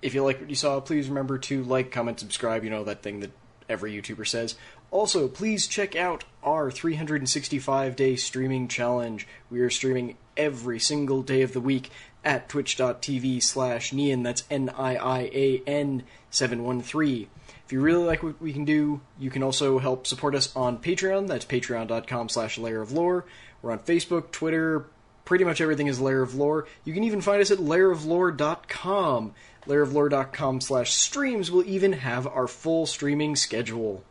[0.00, 3.02] If you like what you saw, please remember to like, comment, subscribe, you know, that
[3.02, 3.32] thing that
[3.68, 4.54] every YouTuber says.
[4.90, 9.26] Also, please check out our 365 day streaming challenge.
[9.50, 11.90] We are streaming every single day of the week
[12.24, 17.28] at twitch.tv slash Nian, that's N I I A N 713.
[17.64, 20.78] If you really like what we can do, you can also help support us on
[20.78, 21.28] Patreon.
[21.28, 23.24] That's patreon.com slash lair of lore.
[23.60, 24.86] We're on Facebook, Twitter,
[25.28, 26.66] pretty much everything is Lair of Lore.
[26.86, 29.34] You can even find us at lairoflore.com.
[29.66, 34.02] Lairoflore.com slash streams will even have our full streaming schedule.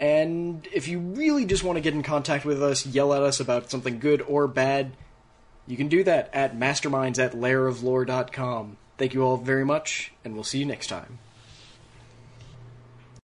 [0.00, 3.38] And if you really just want to get in contact with us, yell at us
[3.38, 4.90] about something good or bad,
[5.68, 8.76] you can do that at masterminds at lairoflore.com.
[8.96, 11.20] Thank you all very much, and we'll see you next time.